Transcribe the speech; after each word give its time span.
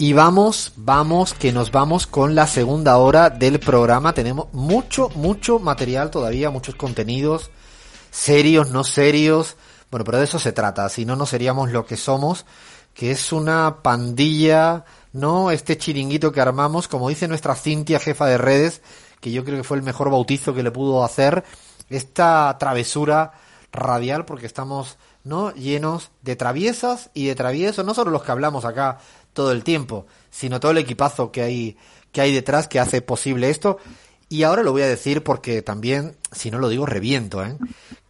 Y 0.00 0.14
vamos, 0.14 0.72
vamos, 0.76 1.34
que 1.34 1.52
nos 1.52 1.72
vamos 1.72 2.06
con 2.06 2.34
la 2.34 2.46
segunda 2.46 2.96
hora 2.96 3.28
del 3.28 3.60
programa. 3.60 4.14
Tenemos 4.14 4.50
mucho, 4.54 5.10
mucho 5.10 5.58
material 5.58 6.10
todavía, 6.10 6.48
muchos 6.48 6.74
contenidos, 6.74 7.50
serios, 8.10 8.70
no 8.70 8.82
serios. 8.82 9.58
Bueno, 9.90 10.06
pero 10.06 10.16
de 10.16 10.24
eso 10.24 10.38
se 10.38 10.52
trata, 10.52 10.88
si 10.88 11.04
no, 11.04 11.16
no 11.16 11.26
seríamos 11.26 11.70
lo 11.70 11.84
que 11.84 11.98
somos, 11.98 12.46
que 12.94 13.10
es 13.10 13.30
una 13.30 13.82
pandilla, 13.82 14.86
¿no? 15.12 15.50
Este 15.50 15.76
chiringuito 15.76 16.32
que 16.32 16.40
armamos, 16.40 16.88
como 16.88 17.10
dice 17.10 17.28
nuestra 17.28 17.54
Cintia, 17.54 18.00
jefa 18.00 18.24
de 18.24 18.38
redes, 18.38 18.80
que 19.20 19.30
yo 19.30 19.44
creo 19.44 19.58
que 19.58 19.64
fue 19.64 19.76
el 19.76 19.82
mejor 19.82 20.10
bautizo 20.10 20.54
que 20.54 20.62
le 20.62 20.70
pudo 20.70 21.04
hacer, 21.04 21.44
esta 21.90 22.56
travesura 22.58 23.32
radial, 23.70 24.24
porque 24.24 24.46
estamos, 24.46 24.96
¿no? 25.24 25.52
Llenos 25.52 26.10
de 26.22 26.36
traviesas 26.36 27.10
y 27.12 27.26
de 27.26 27.34
traviesos, 27.34 27.84
no 27.84 27.92
solo 27.92 28.10
los 28.10 28.22
que 28.22 28.32
hablamos 28.32 28.64
acá 28.64 28.98
todo 29.32 29.52
el 29.52 29.64
tiempo, 29.64 30.06
sino 30.30 30.60
todo 30.60 30.72
el 30.72 30.78
equipazo 30.78 31.32
que 31.32 31.42
hay, 31.42 31.76
que 32.12 32.20
hay 32.20 32.32
detrás 32.32 32.68
que 32.68 32.80
hace 32.80 33.02
posible 33.02 33.50
esto. 33.50 33.78
Y 34.28 34.44
ahora 34.44 34.62
lo 34.62 34.72
voy 34.72 34.82
a 34.82 34.88
decir 34.88 35.24
porque 35.24 35.62
también, 35.62 36.16
si 36.30 36.50
no 36.50 36.58
lo 36.58 36.68
digo, 36.68 36.86
reviento, 36.86 37.44
¿eh? 37.44 37.56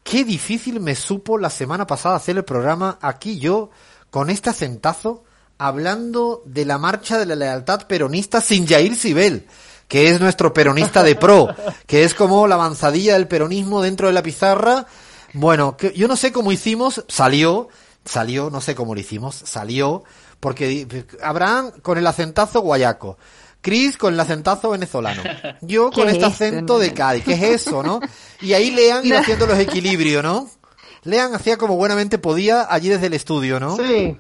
Qué 0.03 0.25
difícil 0.25 0.81
me 0.81 0.95
supo 0.95 1.39
la 1.39 1.51
semana 1.51 1.87
pasada 1.87 2.17
hacer 2.17 2.37
el 2.37 2.45
programa 2.45 2.99
aquí 3.01 3.39
yo, 3.39 3.71
con 4.11 4.29
este 4.31 4.51
acentazo, 4.51 5.25
hablando 5.59 6.43
de 6.47 6.65
la 6.65 6.79
marcha 6.79 7.19
de 7.19 7.27
la 7.27 7.37
lealtad 7.37 7.87
peronista 7.87 8.41
sin 8.41 8.67
Jair 8.67 8.97
Sibel, 8.97 9.47
que 9.89 10.09
es 10.09 10.21
nuestro 10.21 10.53
peronista 10.53 11.03
de 11.03 11.17
pro, 11.17 11.49
que 11.87 12.05
es 12.05 12.15
como 12.15 12.47
la 12.47 12.55
avanzadilla 12.55 13.15
del 13.15 13.29
peronismo 13.29 13.83
dentro 13.83 14.07
de 14.07 14.15
la 14.15 14.23
pizarra. 14.23 14.87
Bueno, 15.33 15.77
que 15.77 15.93
yo 15.93 16.09
no 16.09 16.17
sé 16.17 16.33
cómo 16.33 16.51
hicimos, 16.51 17.05
salió, 17.09 17.69
salió, 18.05 18.51
no 18.51 18.61
sé 18.61 18.75
cómo 18.75 18.95
lo 18.95 19.01
hicimos, 19.01 19.35
salió, 19.35 20.03
porque 20.41 20.87
Abraham 21.23 21.71
con 21.83 21.99
el 21.99 22.07
acentazo 22.07 22.61
guayaco. 22.61 23.19
Chris 23.63 23.99
con 23.99 24.15
el 24.15 24.21
acentazo 24.21 24.71
venezolano. 24.71 25.23
Yo 25.61 25.91
con 25.93 26.07
¿Qué 26.07 26.13
este 26.13 26.27
es 26.27 26.33
eso? 26.33 26.45
acento 26.45 26.79
de 26.79 26.95
Cádiz. 26.95 27.25
¿Qué 27.25 27.35
es 27.35 27.43
eso, 27.43 27.83
no? 27.83 28.01
Y 28.41 28.55
ahí 28.55 28.71
Lean 28.71 29.05
iba 29.05 29.19
haciendo 29.21 29.47
los 29.47 29.59
equilibrios, 29.59 30.23
¿no? 30.25 30.49
Lean 31.05 31.35
hacía 31.35 31.57
como 31.57 31.77
buenamente 31.77 32.19
podía 32.19 32.67
allí 32.73 32.89
desde 32.89 33.07
el 33.07 33.15
estudio, 33.15 33.61
¿no? 33.61 33.77
Sí. 33.77 34.17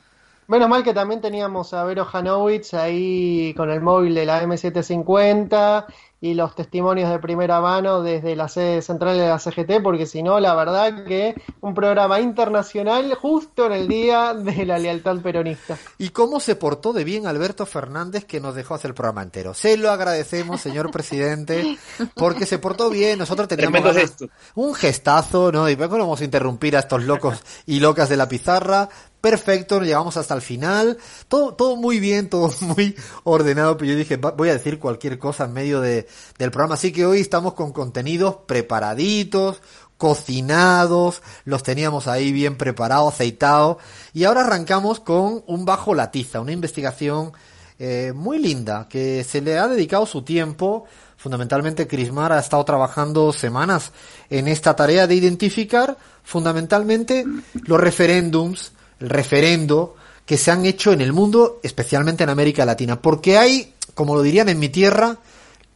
Menos 0.47 0.69
mal 0.69 0.83
que 0.83 0.93
también 0.93 1.21
teníamos 1.21 1.73
a 1.75 1.85
Vero 1.85 2.07
Hanowitz 2.13 2.75
ahí 2.75 3.55
con 3.57 3.71
el 3.71 3.81
móvil 3.81 4.15
de 4.15 4.27
la 4.27 4.43
M750 4.43 5.87
y 6.23 6.35
los 6.35 6.55
testimonios 6.55 7.11
de 7.11 7.19
primera 7.19 7.61
mano 7.63 8.03
desde 8.03 8.37
la 8.37 8.49
sede 8.49 8.83
central 8.83 9.17
de 9.17 9.27
la 9.29 9.39
CGT, 9.39 9.83
porque 9.83 10.05
si 10.07 10.23
no, 10.23 10.39
la 10.39 10.55
verdad 10.55 11.05
que 11.05 11.35
un 11.63 11.73
programa 11.73 12.21
internacional 12.21 13.15
justo 13.15 13.67
en 13.67 13.73
el 13.73 13.89
día 13.89 14.35
de 14.35 14.67
la 14.67 14.79
lealtad 14.79 15.17
peronista. 15.21 15.79
Y 15.97 16.11
cómo 16.11 16.39
se 16.41 16.57
portó 16.57 16.93
de 16.93 17.05
bien 17.05 17.27
Alberto 17.27 17.65
Fernández 17.65 18.25
que 18.27 18.39
nos 18.41 18.55
dejó 18.55 18.75
hacer 18.75 18.91
el 18.91 18.95
programa 18.95 19.23
entero. 19.23 19.55
Se 19.55 19.77
lo 19.79 19.91
agradecemos, 19.91 20.61
señor 20.61 20.91
presidente, 20.91 21.79
porque 22.15 22.45
se 22.45 22.59
portó 22.59 22.91
bien. 22.91 23.19
Nosotros 23.19 23.49
teníamos 23.49 23.81
Tremendo 23.81 23.95
ganas- 23.99 24.11
gesto. 24.19 24.27
un 24.57 24.75
gestazo, 24.75 25.51
¿no? 25.53 25.69
Y 25.71 25.77
luego 25.77 25.97
no 25.97 26.05
vamos 26.05 26.21
a 26.21 26.25
interrumpir 26.25 26.77
a 26.77 26.81
estos 26.81 27.03
locos 27.05 27.41
y 27.65 27.81
locas 27.81 28.09
de 28.11 28.17
la 28.19 28.29
pizarra. 28.29 28.89
Perfecto, 29.21 29.81
llegamos 29.83 30.17
hasta 30.17 30.33
el 30.35 30.41
final. 30.41 30.97
Todo, 31.29 31.55
todo 31.55 31.77
muy 31.77 32.01
bien, 32.01 32.31
todo 32.31 32.51
muy 32.61 32.97
ordenado. 33.25 33.77
Pero 33.77 33.93
yo 33.93 33.99
dije, 33.99 34.17
voy 34.17 34.49
a 34.49 34.55
decir 34.55 34.79
cualquier 34.79 35.19
cosa 35.19 35.45
en 35.45 35.53
medio 35.53 35.81
de, 35.83 36.07
del 36.39 36.51
programa. 36.51 36.75
Así 36.75 36.93
que 36.93 37.07
hoy 37.07 37.21
estamos 37.21 37.55
con 37.55 37.73
contenidos 37.73 38.37
preparaditos, 38.47 39.61
cocinados, 40.01 41.23
los 41.45 41.63
teníamos 41.63 42.09
ahí 42.09 42.33
bien 42.33 42.57
preparados, 42.57 43.13
aceitados. 43.13 43.77
Y 44.15 44.25
ahora 44.25 44.41
arrancamos 44.41 45.01
con 45.01 45.45
un 45.47 45.65
bajo 45.67 45.95
la 45.95 46.11
tiza, 46.11 46.41
una 46.41 46.53
investigación 46.53 47.33
eh, 47.79 48.13
muy 48.15 48.39
linda, 48.39 48.89
que 48.89 49.25
se 49.25 49.41
le 49.41 49.59
ha 49.59 49.69
dedicado 49.69 50.07
su 50.07 50.23
tiempo. 50.23 50.85
Fundamentalmente, 51.17 51.87
Crismar 51.87 52.33
ha 52.33 52.39
estado 52.39 52.65
trabajando 52.65 53.33
semanas 53.33 53.93
en 54.31 54.49
esta 54.49 54.75
tarea 54.75 55.07
de 55.07 55.15
identificar 55.15 55.99
fundamentalmente 56.25 57.27
los 57.65 57.79
referéndums, 57.79 58.73
el 59.01 59.11
referendo 59.11 59.97
que 60.25 60.39
se 60.39 60.51
han 60.51 60.65
hecho 60.65 60.93
en 60.93 61.03
el 61.03 61.13
mundo, 61.13 61.61
especialmente 61.63 62.25
en 62.25 62.31
América 62.31 62.65
Latina. 62.65 63.03
Porque 63.03 63.37
hay, 63.37 63.75
como 63.95 64.15
lo 64.15 64.23
dirían 64.23 64.49
en 64.49 64.59
mi 64.59 64.71
tierra, 64.71 65.19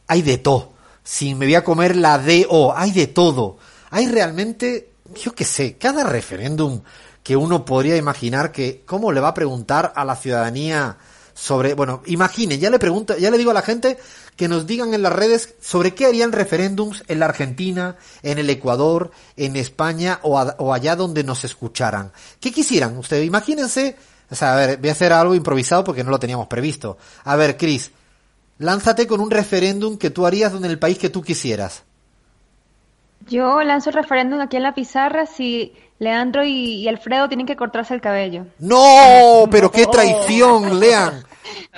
hay 0.07 0.21
de 0.21 0.37
todo. 0.37 0.73
Si 1.03 1.35
me 1.35 1.45
voy 1.45 1.55
a 1.55 1.63
comer 1.63 1.95
la 1.95 2.17
DO, 2.17 2.75
hay 2.75 2.91
de 2.91 3.07
todo. 3.07 3.57
Hay 3.91 4.07
realmente, 4.07 4.91
yo 5.23 5.33
qué 5.33 5.45
sé, 5.45 5.77
cada 5.77 6.03
referéndum 6.03 6.81
que 7.23 7.35
uno 7.35 7.65
podría 7.65 7.97
imaginar 7.97 8.51
que, 8.51 8.83
¿cómo 8.85 9.11
le 9.11 9.19
va 9.19 9.29
a 9.29 9.33
preguntar 9.33 9.93
a 9.95 10.05
la 10.05 10.15
ciudadanía 10.15 10.97
sobre, 11.33 11.73
bueno, 11.73 12.01
imaginen, 12.05 12.59
ya 12.59 12.69
le 12.69 12.79
pregunto, 12.79 13.17
ya 13.17 13.29
le 13.29 13.37
digo 13.37 13.51
a 13.51 13.53
la 13.53 13.61
gente 13.61 13.97
que 14.35 14.47
nos 14.47 14.65
digan 14.65 14.93
en 14.93 15.01
las 15.01 15.11
redes 15.11 15.55
sobre 15.61 15.93
qué 15.93 16.05
harían 16.05 16.31
referéndums 16.31 17.03
en 17.07 17.19
la 17.19 17.25
Argentina, 17.25 17.97
en 18.23 18.37
el 18.37 18.49
Ecuador, 18.49 19.11
en 19.35 19.55
España 19.55 20.19
o, 20.23 20.39
o 20.39 20.73
allá 20.73 20.95
donde 20.95 21.23
nos 21.23 21.43
escucharan. 21.43 22.11
¿Qué 22.39 22.51
quisieran 22.51 22.97
ustedes? 22.97 23.25
Imagínense, 23.25 23.95
o 24.29 24.35
sea, 24.35 24.53
a 24.53 24.55
ver, 24.55 24.77
voy 24.77 24.89
a 24.89 24.93
hacer 24.93 25.11
algo 25.11 25.35
improvisado 25.35 25.83
porque 25.83 26.03
no 26.03 26.11
lo 26.11 26.19
teníamos 26.19 26.47
previsto. 26.47 26.97
A 27.23 27.35
ver, 27.35 27.57
Cris, 27.57 27.91
lánzate 28.57 29.07
con 29.07 29.21
un 29.21 29.31
referéndum 29.31 29.97
que 29.97 30.09
tú 30.09 30.25
harías 30.25 30.53
en 30.53 30.65
el 30.65 30.79
país 30.79 30.97
que 30.97 31.09
tú 31.09 31.21
quisieras. 31.21 31.83
Yo 33.27 33.63
lanzo 33.63 33.89
el 33.89 33.95
referéndum 33.95 34.39
aquí 34.39 34.57
en 34.57 34.63
la 34.63 34.75
pizarra 34.75 35.25
si 35.25 35.73
Leandro 35.97 36.43
y, 36.43 36.83
y 36.83 36.87
Alfredo 36.87 37.27
tienen 37.27 37.47
que 37.47 37.55
cortarse 37.55 37.93
el 37.93 38.01
cabello. 38.01 38.45
No, 38.59 39.47
pero 39.49 39.71
qué 39.71 39.87
traición, 39.87 40.79
Lean. 40.79 41.25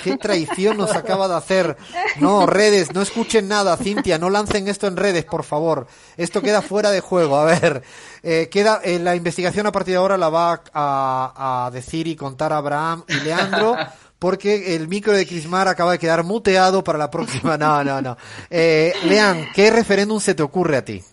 Qué 0.03 0.17
traición 0.17 0.77
nos 0.77 0.95
acaba 0.95 1.27
de 1.27 1.35
hacer. 1.35 1.77
No, 2.19 2.45
redes, 2.45 2.93
no 2.93 3.01
escuchen 3.01 3.47
nada, 3.47 3.75
Cintia, 3.77 4.17
no 4.17 4.29
lancen 4.29 4.67
esto 4.67 4.87
en 4.87 4.95
redes, 4.97 5.25
por 5.25 5.43
favor. 5.43 5.87
Esto 6.15 6.41
queda 6.41 6.61
fuera 6.61 6.91
de 6.91 7.01
juego. 7.01 7.37
A 7.37 7.45
ver, 7.45 7.83
eh, 8.23 8.47
queda 8.49 8.79
eh, 8.83 8.99
la 8.99 9.15
investigación 9.15 9.67
a 9.67 9.71
partir 9.71 9.93
de 9.93 9.97
ahora 9.97 10.17
la 10.17 10.29
va 10.29 10.61
a, 10.73 11.65
a 11.65 11.71
decir 11.71 12.07
y 12.07 12.15
contar 12.15 12.53
Abraham 12.53 13.03
y 13.07 13.15
Leandro. 13.15 13.75
Porque 14.19 14.75
el 14.75 14.87
micro 14.87 15.13
de 15.13 15.27
Crismar 15.27 15.67
acaba 15.67 15.91
de 15.91 15.99
quedar 15.99 16.23
muteado 16.23 16.83
para 16.83 16.97
la 16.97 17.11
próxima. 17.11 17.57
No, 17.57 17.83
no, 17.83 18.01
no. 18.01 18.17
Eh, 18.49 18.93
Lean, 19.05 19.47
¿qué 19.53 19.69
referéndum 19.69 20.19
se 20.19 20.33
te 20.33 20.43
ocurre 20.43 20.77
a 20.77 20.85
ti? 20.85 21.03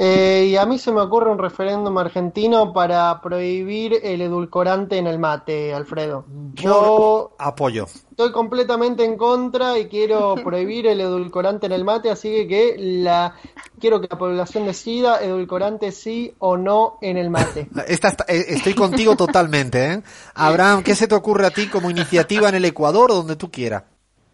Eh, 0.00 0.46
y 0.50 0.56
a 0.56 0.64
mí 0.64 0.78
se 0.78 0.92
me 0.92 1.00
ocurre 1.00 1.28
un 1.28 1.38
referéndum 1.38 1.98
argentino 1.98 2.72
para 2.72 3.20
prohibir 3.20 3.98
el 4.00 4.20
edulcorante 4.20 4.96
en 4.96 5.08
el 5.08 5.18
mate, 5.18 5.74
Alfredo. 5.74 6.24
Yo 6.54 7.32
Apoyo. 7.36 7.86
estoy 8.10 8.30
completamente 8.30 9.04
en 9.04 9.16
contra 9.16 9.76
y 9.76 9.88
quiero 9.88 10.36
prohibir 10.44 10.86
el 10.86 11.00
edulcorante 11.00 11.66
en 11.66 11.72
el 11.72 11.84
mate, 11.84 12.10
así 12.12 12.46
que, 12.46 12.76
la 12.78 13.34
quiero 13.80 14.00
que 14.00 14.06
la 14.08 14.16
población 14.16 14.66
decida 14.66 15.20
edulcorante 15.20 15.90
sí 15.90 16.32
o 16.38 16.56
no 16.56 16.98
en 17.00 17.16
el 17.16 17.28
mate. 17.28 17.68
Esta, 17.88 18.06
esta- 18.08 18.24
eh, 18.28 18.44
estoy 18.50 18.74
contigo 18.74 19.16
totalmente, 19.16 19.94
¿eh? 19.94 20.02
Abraham, 20.34 20.84
¿qué 20.84 20.94
se 20.94 21.08
te 21.08 21.16
ocurre 21.16 21.46
a 21.46 21.50
ti 21.50 21.66
como 21.66 21.90
iniciativa 21.90 22.48
en 22.48 22.54
el 22.54 22.64
Ecuador 22.64 23.10
o 23.10 23.14
donde 23.16 23.34
tú 23.34 23.50
quieras? 23.50 23.82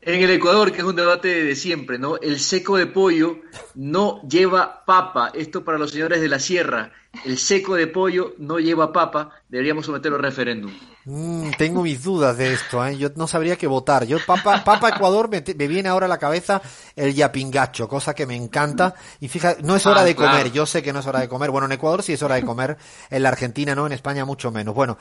En 0.07 0.23
el 0.23 0.31
Ecuador, 0.31 0.71
que 0.71 0.79
es 0.79 0.85
un 0.85 0.97
debate 0.97 1.45
de 1.45 1.57
siempre, 1.57 1.99
¿no? 1.99 2.17
El 2.17 2.39
seco 2.39 2.77
de 2.77 2.87
pollo 2.87 3.39
no 3.75 4.21
lleva 4.29 4.85
papa. 4.85 5.31
Esto 5.35 5.65
para 5.65 5.79
los 5.79 5.93
señores 5.93 6.21
de 6.21 6.29
la 6.29 6.39
sierra. 6.39 6.93
El 7.25 7.39
seco 7.39 7.75
de 7.75 7.87
pollo 7.87 8.35
no 8.39 8.59
lleva 8.59 8.93
papa. 8.93 9.31
Deberíamos 9.49 9.87
someterlo 9.87 10.19
a 10.19 10.21
referéndum. 10.21 10.71
Mm, 11.07 11.51
tengo 11.57 11.83
mis 11.83 12.03
dudas 12.03 12.37
de 12.37 12.53
esto, 12.53 12.85
¿eh? 12.85 12.97
Yo 12.99 13.11
no 13.17 13.27
sabría 13.27 13.57
qué 13.57 13.67
votar. 13.67 14.05
Yo, 14.07 14.19
Papa, 14.27 14.63
Papa 14.65 14.89
Ecuador, 14.91 15.29
me, 15.29 15.43
me 15.57 15.69
viene 15.69 15.89
ahora 15.89 16.07
a 16.07 16.09
la 16.09 16.19
cabeza 16.19 16.61
el 16.97 17.15
yapingacho, 17.15 17.89
cosa 17.89 18.15
que 18.15 18.27
me 18.27 18.35
encanta. 18.37 18.95
Y 19.21 19.29
fíjate, 19.29 19.63
no 19.63 19.77
es 19.77 19.85
hora 19.87 20.01
Ah, 20.01 20.05
de 20.05 20.15
comer. 20.15 20.31
claro. 20.33 20.49
Yo 20.49 20.67
sé 20.67 20.83
que 20.83 20.93
no 20.93 21.01
es 21.01 21.07
hora 21.07 21.21
de 21.21 21.29
comer. 21.29 21.51
Bueno, 21.51 21.67
en 21.67 21.73
Ecuador 21.73 22.03
sí 22.03 22.13
es 22.15 22.23
hora 22.23 22.35
de 22.37 22.45
comer. 22.45 22.77
En 23.11 23.23
la 23.23 23.29
Argentina 23.31 23.75
no, 23.75 23.87
en 23.87 23.93
España 23.93 24.25
mucho 24.25 24.51
menos. 24.51 24.75
Bueno, 24.75 24.99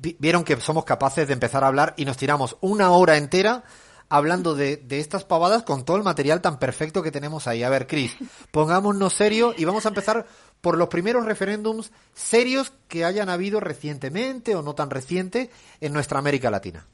vi- 0.00 0.16
vieron 0.18 0.44
que 0.44 0.60
somos 0.60 0.84
capaces 0.84 1.26
de 1.28 1.32
empezar 1.34 1.62
a 1.64 1.68
hablar 1.68 1.94
y 1.96 2.04
nos 2.04 2.16
tiramos 2.16 2.56
una 2.60 2.90
hora 2.90 3.16
entera 3.16 3.64
hablando 4.08 4.54
de, 4.54 4.76
de 4.76 5.00
estas 5.00 5.24
pavadas 5.24 5.62
con 5.62 5.84
todo 5.84 5.96
el 5.96 6.02
material 6.02 6.40
tan 6.40 6.58
perfecto 6.58 7.02
que 7.02 7.10
tenemos 7.10 7.46
ahí. 7.46 7.62
A 7.62 7.70
ver, 7.70 7.86
Cris, 7.86 8.16
pongámonos 8.50 9.12
serio 9.12 9.54
y 9.56 9.64
vamos 9.64 9.86
a 9.86 9.88
empezar 9.88 10.26
por 10.60 10.78
los 10.78 10.88
primeros 10.88 11.26
referéndums 11.26 11.92
serios 12.14 12.72
que 12.88 13.04
hayan 13.04 13.28
habido 13.28 13.60
recientemente 13.60 14.54
o 14.54 14.62
no 14.62 14.74
tan 14.74 14.90
reciente 14.90 15.50
en 15.80 15.92
nuestra 15.92 16.18
América 16.18 16.50
Latina. 16.50 16.86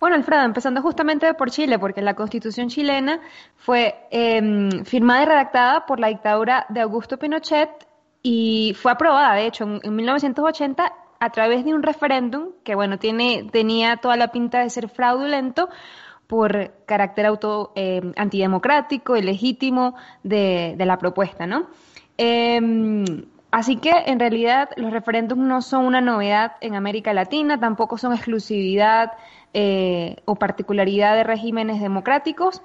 Bueno, 0.00 0.16
Alfredo, 0.16 0.42
empezando 0.42 0.82
justamente 0.82 1.32
por 1.34 1.50
Chile, 1.50 1.78
porque 1.78 2.02
la 2.02 2.14
constitución 2.14 2.68
chilena 2.68 3.20
fue 3.56 4.06
em, 4.10 4.84
firmada 4.84 5.22
y 5.22 5.26
redactada 5.26 5.86
por 5.86 6.00
la 6.00 6.08
dictadura 6.08 6.66
de 6.68 6.80
Augusto 6.80 7.18
Pinochet 7.18 7.70
y 8.22 8.76
fue 8.80 8.92
aprobada, 8.92 9.34
de 9.34 9.46
hecho, 9.46 9.64
en, 9.64 9.96
1980 9.96 10.92
a 11.24 11.30
través 11.30 11.64
de 11.64 11.72
un 11.72 11.82
referéndum 11.82 12.50
que, 12.64 12.74
bueno, 12.74 12.98
tiene, 12.98 13.48
tenía 13.50 13.96
toda 13.96 14.16
la 14.16 14.28
pinta 14.28 14.60
de 14.60 14.68
ser 14.68 14.88
fraudulento 14.88 15.70
por 16.26 16.72
carácter 16.84 17.26
auto, 17.26 17.72
em, 17.74 18.12
antidemocrático, 18.16 19.16
ilegítimo 19.16 19.94
de, 20.22 20.74
de 20.76 20.84
la 20.84 20.98
propuesta, 20.98 21.46
¿no? 21.46 21.68
Em, 22.18 23.04
así 23.50 23.76
que 23.76 23.92
en 24.06 24.20
realidad 24.20 24.68
los 24.76 24.92
referéndums 24.92 25.42
no 25.42 25.62
son 25.62 25.86
una 25.86 26.00
novedad 26.00 26.52
en 26.60 26.74
América 26.74 27.12
Latina, 27.14 27.58
tampoco 27.58 27.96
son 27.96 28.12
exclusividad 28.12 29.12
eh, 29.54 30.16
o 30.26 30.34
particularidad 30.34 31.14
de 31.14 31.24
regímenes 31.24 31.80
democráticos. 31.80 32.62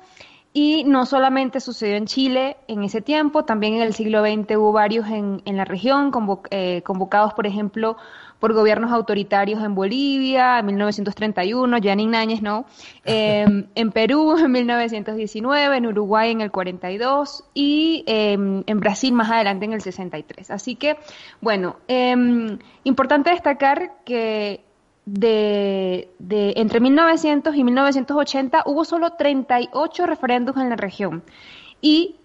Y 0.52 0.84
no 0.86 1.06
solamente 1.06 1.60
sucedió 1.60 1.96
en 1.96 2.08
Chile 2.08 2.58
en 2.68 2.84
ese 2.84 3.02
tiempo, 3.02 3.46
también 3.46 3.76
en 3.76 3.84
el 3.84 3.94
siglo 3.94 4.24
XX 4.24 4.58
hubo 4.58 4.72
varios 4.72 5.08
en, 5.08 5.44
en 5.46 5.58
la 5.58 5.64
región, 5.64 6.12
eh, 6.50 6.82
convocados, 6.82 7.36
por 7.36 7.46
ejemplo, 7.46 7.98
por 8.40 8.54
gobiernos 8.54 8.92
autoritarios 8.92 9.62
en 9.64 9.76
Bolivia 9.76 10.60
en 10.60 10.66
1931, 10.68 11.78
Yanin 11.78 12.12
Náñez, 12.12 12.42
¿no? 12.42 12.66
Em, 13.04 13.66
en 13.76 13.92
Perú 13.92 14.38
en 14.44 14.52
1919, 14.52 15.78
en 15.78 15.86
Uruguay 15.86 16.32
en 16.32 16.42
el 16.42 16.52
42 16.52 17.44
y 17.54 18.04
em, 18.08 18.64
en 18.66 18.80
Brasil 18.80 19.14
más 19.14 19.30
adelante 19.30 19.66
en 19.66 19.74
el 19.74 19.82
63. 19.82 20.52
Así 20.52 20.76
que, 20.76 20.98
bueno, 21.42 21.78
em, 21.88 22.58
importante 22.84 23.32
destacar 23.32 23.98
que 24.06 24.64
de, 25.06 26.10
de, 26.20 26.54
entre 26.58 26.80
1900 26.80 27.56
y 27.56 27.64
1980 27.64 28.64
hubo 28.66 28.86
solo 28.86 29.14
38 29.14 30.06
referéndums 30.06 30.62
en 30.62 30.70
la 30.70 30.76
región. 30.76 31.24
Y 31.82 32.18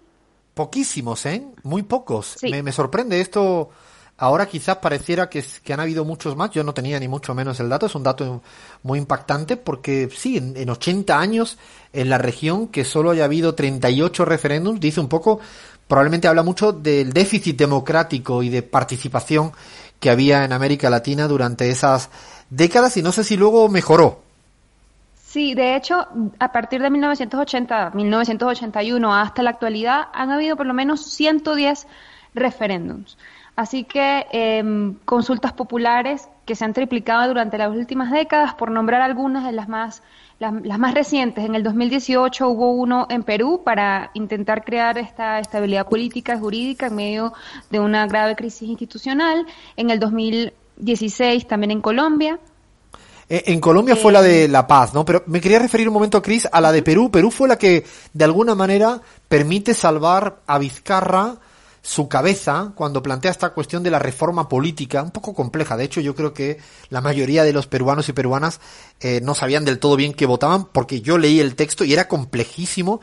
poquísimos, 0.53 1.25
¿eh? 1.25 1.45
Muy 1.63 1.83
pocos. 1.83 2.37
Me, 2.43 2.61
me, 2.61 2.71
sorprende 2.71 3.19
esto 3.21 3.69
Ahora 4.17 4.45
quizás 4.45 4.77
pareciera 4.77 5.29
que, 5.29 5.43
han 5.73 5.79
habido 5.81 6.05
muchos 6.05 6.37
más, 6.37 6.51
yo 6.51 6.63
no 6.63 6.73
tenía 6.73 6.97
ni 6.99 7.09
mucho 7.09 7.35
menos 7.35 7.59
el 7.59 7.67
dato, 7.67 7.87
es 7.87 7.95
un 7.95 8.03
dato 8.03 8.41
muy 8.83 8.97
impactante 8.97 9.57
porque 9.57 10.09
sí, 10.15 10.37
en, 10.37 10.55
en 10.55 10.69
80 10.69 11.19
años 11.19 11.57
en 11.91 12.09
la 12.09 12.17
región 12.17 12.69
que 12.69 12.85
solo 12.85 13.11
haya 13.11 13.25
habido 13.25 13.55
38 13.55 14.23
referéndums, 14.23 14.79
dice 14.79 15.01
un 15.01 15.09
poco, 15.09 15.41
probablemente 15.87 16.29
habla 16.29 16.43
mucho 16.43 16.71
del 16.71 17.11
déficit 17.11 17.57
democrático 17.57 18.41
y 18.41 18.49
de 18.49 18.63
participación 18.63 19.51
que 19.99 20.09
había 20.09 20.45
en 20.45 20.53
América 20.53 20.89
Latina 20.89 21.27
durante 21.27 21.69
esas 21.69 22.09
décadas 22.49 22.95
y 22.95 23.03
no 23.03 23.11
sé 23.11 23.23
si 23.23 23.35
luego 23.35 23.67
mejoró. 23.67 24.21
Sí, 25.15 25.53
de 25.53 25.75
hecho, 25.75 26.07
a 26.39 26.51
partir 26.53 26.81
de 26.81 26.89
1980, 26.89 27.91
1981 27.93 29.13
hasta 29.13 29.43
la 29.43 29.49
actualidad 29.49 30.03
han 30.13 30.31
habido 30.31 30.55
por 30.55 30.65
lo 30.65 30.73
menos 30.73 31.05
110 31.11 31.87
referéndums. 32.33 33.17
Así 33.55 33.85
que 33.85 34.27
em, 34.31 34.95
consultas 35.05 35.53
populares 35.53 36.27
que 36.45 36.55
se 36.55 36.65
han 36.65 36.73
triplicado 36.73 37.29
durante 37.29 37.57
las 37.57 37.69
últimas 37.69 38.11
décadas, 38.11 38.53
por 38.53 38.69
nombrar 38.69 39.01
algunas 39.01 39.45
de 39.45 39.53
las 39.53 39.69
más, 39.69 40.03
las, 40.39 40.51
más 40.53 40.93
recientes. 40.93 41.45
En 41.45 41.55
el 41.55 41.63
2018 41.63 42.49
hubo 42.49 42.71
uno 42.71 43.07
en 43.09 43.23
Perú 43.23 43.61
para 43.63 44.11
intentar 44.13 44.63
crear 44.63 44.97
esta 44.97 45.39
estabilidad 45.39 45.87
política 45.87 46.35
y 46.35 46.39
jurídica 46.39 46.87
en 46.87 46.95
medio 46.95 47.33
de 47.71 47.79
una 47.79 48.05
grave 48.07 48.35
crisis 48.35 48.67
institucional. 48.67 49.45
En 49.77 49.89
el 49.89 49.99
2016 49.99 51.47
también 51.47 51.71
en 51.71 51.81
Colombia. 51.81 52.37
Eh, 53.29 53.43
en 53.47 53.59
Colombia 53.61 53.95
fue 53.95 54.11
la 54.11 54.21
de 54.21 54.43
eh, 54.43 54.47
La 54.49 54.67
Paz, 54.67 54.93
¿no? 54.93 55.05
Pero 55.05 55.23
me 55.27 55.39
quería 55.41 55.59
referir 55.59 55.87
un 55.87 55.93
momento, 55.93 56.21
Cris, 56.21 56.47
a 56.51 56.59
la 56.61 56.71
de 56.71 56.83
Perú. 56.83 57.09
Perú 57.09 57.31
fue 57.31 57.47
la 57.47 57.57
que, 57.57 57.85
de 58.13 58.25
alguna 58.25 58.53
manera, 58.53 59.01
permite 59.27 59.73
salvar 59.73 60.41
a 60.45 60.59
Vizcarra 60.59 61.37
su 61.85 62.09
cabeza 62.09 62.71
cuando 62.73 63.03
plantea 63.03 63.29
esta 63.29 63.51
cuestión 63.51 63.83
de 63.83 63.91
la 63.91 63.99
reforma 63.99 64.49
política, 64.49 65.03
un 65.03 65.11
poco 65.11 65.35
compleja. 65.35 65.77
De 65.77 65.83
hecho, 65.83 66.01
yo 66.01 66.15
creo 66.15 66.33
que 66.33 66.57
la 66.89 66.99
mayoría 66.99 67.43
de 67.43 67.53
los 67.53 67.67
peruanos 67.67 68.09
y 68.09 68.13
peruanas 68.13 68.59
eh, 69.01 69.21
no 69.21 69.35
sabían 69.35 69.65
del 69.65 69.77
todo 69.77 69.95
bien 69.95 70.15
qué 70.15 70.25
votaban, 70.25 70.65
porque 70.65 71.01
yo 71.01 71.19
leí 71.19 71.39
el 71.39 71.53
texto 71.53 71.83
y 71.83 71.93
era 71.93 72.07
complejísimo, 72.07 73.01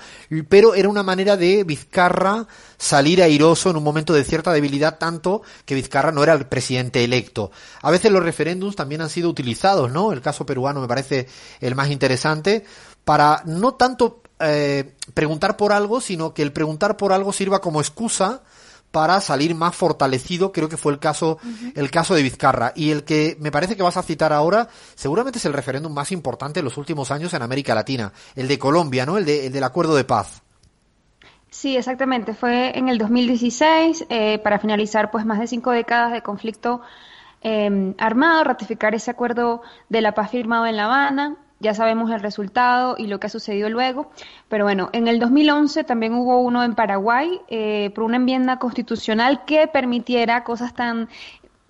pero 0.48 0.74
era 0.74 0.88
una 0.88 1.04
manera 1.04 1.36
de 1.36 1.62
Vizcarra 1.62 2.48
salir 2.76 3.22
airoso 3.22 3.70
en 3.70 3.76
un 3.76 3.84
momento 3.84 4.14
de 4.14 4.24
cierta 4.24 4.52
debilidad, 4.52 4.98
tanto 4.98 5.42
que 5.64 5.76
Vizcarra 5.76 6.10
no 6.10 6.24
era 6.24 6.32
el 6.32 6.46
presidente 6.46 7.04
electo. 7.04 7.52
A 7.82 7.90
veces 7.92 8.10
los 8.10 8.24
referéndums 8.24 8.74
también 8.74 9.00
han 9.00 9.10
sido 9.10 9.30
utilizados, 9.30 9.92
¿no? 9.92 10.12
El 10.12 10.22
caso 10.22 10.44
peruano 10.44 10.80
me 10.80 10.88
parece 10.88 11.28
el 11.60 11.76
más 11.76 11.88
interesante, 11.88 12.64
para 13.04 13.44
no 13.46 13.74
tanto 13.74 14.22
eh, 14.40 14.94
preguntar 15.14 15.56
por 15.56 15.72
algo, 15.72 16.00
sino 16.00 16.34
que 16.34 16.42
el 16.42 16.52
preguntar 16.52 16.96
por 16.96 17.12
algo 17.12 17.32
sirva 17.32 17.60
como 17.60 17.80
excusa 17.80 18.42
para 18.92 19.20
salir 19.20 19.54
más 19.54 19.74
fortalecido, 19.74 20.52
creo 20.52 20.68
que 20.68 20.76
fue 20.76 20.92
el 20.92 20.98
caso, 20.98 21.38
el 21.74 21.90
caso 21.90 22.14
de 22.14 22.22
Vizcarra. 22.22 22.72
Y 22.76 22.90
el 22.90 23.04
que 23.04 23.36
me 23.40 23.50
parece 23.50 23.74
que 23.74 23.82
vas 23.82 23.96
a 23.96 24.02
citar 24.02 24.32
ahora, 24.32 24.68
seguramente 24.94 25.38
es 25.38 25.44
el 25.46 25.54
referéndum 25.54 25.92
más 25.92 26.12
importante 26.12 26.60
de 26.60 26.64
los 26.64 26.76
últimos 26.76 27.10
años 27.10 27.34
en 27.34 27.42
América 27.42 27.74
Latina, 27.74 28.12
el 28.36 28.46
de 28.46 28.58
Colombia, 28.58 29.06
¿no? 29.06 29.18
El, 29.18 29.24
de, 29.24 29.46
el 29.46 29.52
del 29.52 29.64
acuerdo 29.64 29.96
de 29.96 30.04
paz. 30.04 30.42
Sí, 31.48 31.76
exactamente. 31.76 32.34
Fue 32.34 32.78
en 32.78 32.88
el 32.88 32.98
2016, 32.98 34.06
eh, 34.08 34.38
para 34.38 34.58
finalizar 34.58 35.10
pues 35.10 35.24
más 35.24 35.40
de 35.40 35.46
cinco 35.46 35.70
décadas 35.70 36.12
de 36.12 36.22
conflicto 36.22 36.82
eh, 37.42 37.94
armado, 37.98 38.44
ratificar 38.44 38.94
ese 38.94 39.10
acuerdo 39.10 39.62
de 39.88 40.02
la 40.02 40.14
paz 40.14 40.30
firmado 40.30 40.66
en 40.66 40.76
La 40.76 40.84
Habana 40.84 41.36
ya 41.62 41.74
sabemos 41.74 42.10
el 42.10 42.20
resultado 42.20 42.96
y 42.98 43.06
lo 43.06 43.18
que 43.18 43.28
ha 43.28 43.30
sucedido 43.30 43.70
luego. 43.70 44.10
Pero 44.48 44.64
bueno, 44.64 44.90
en 44.92 45.08
el 45.08 45.18
2011 45.18 45.84
también 45.84 46.14
hubo 46.14 46.40
uno 46.40 46.62
en 46.64 46.74
Paraguay 46.74 47.40
eh, 47.48 47.90
por 47.94 48.04
una 48.04 48.16
enmienda 48.16 48.58
constitucional 48.58 49.44
que 49.44 49.68
permitiera 49.68 50.44
cosas 50.44 50.74
tan, 50.74 51.08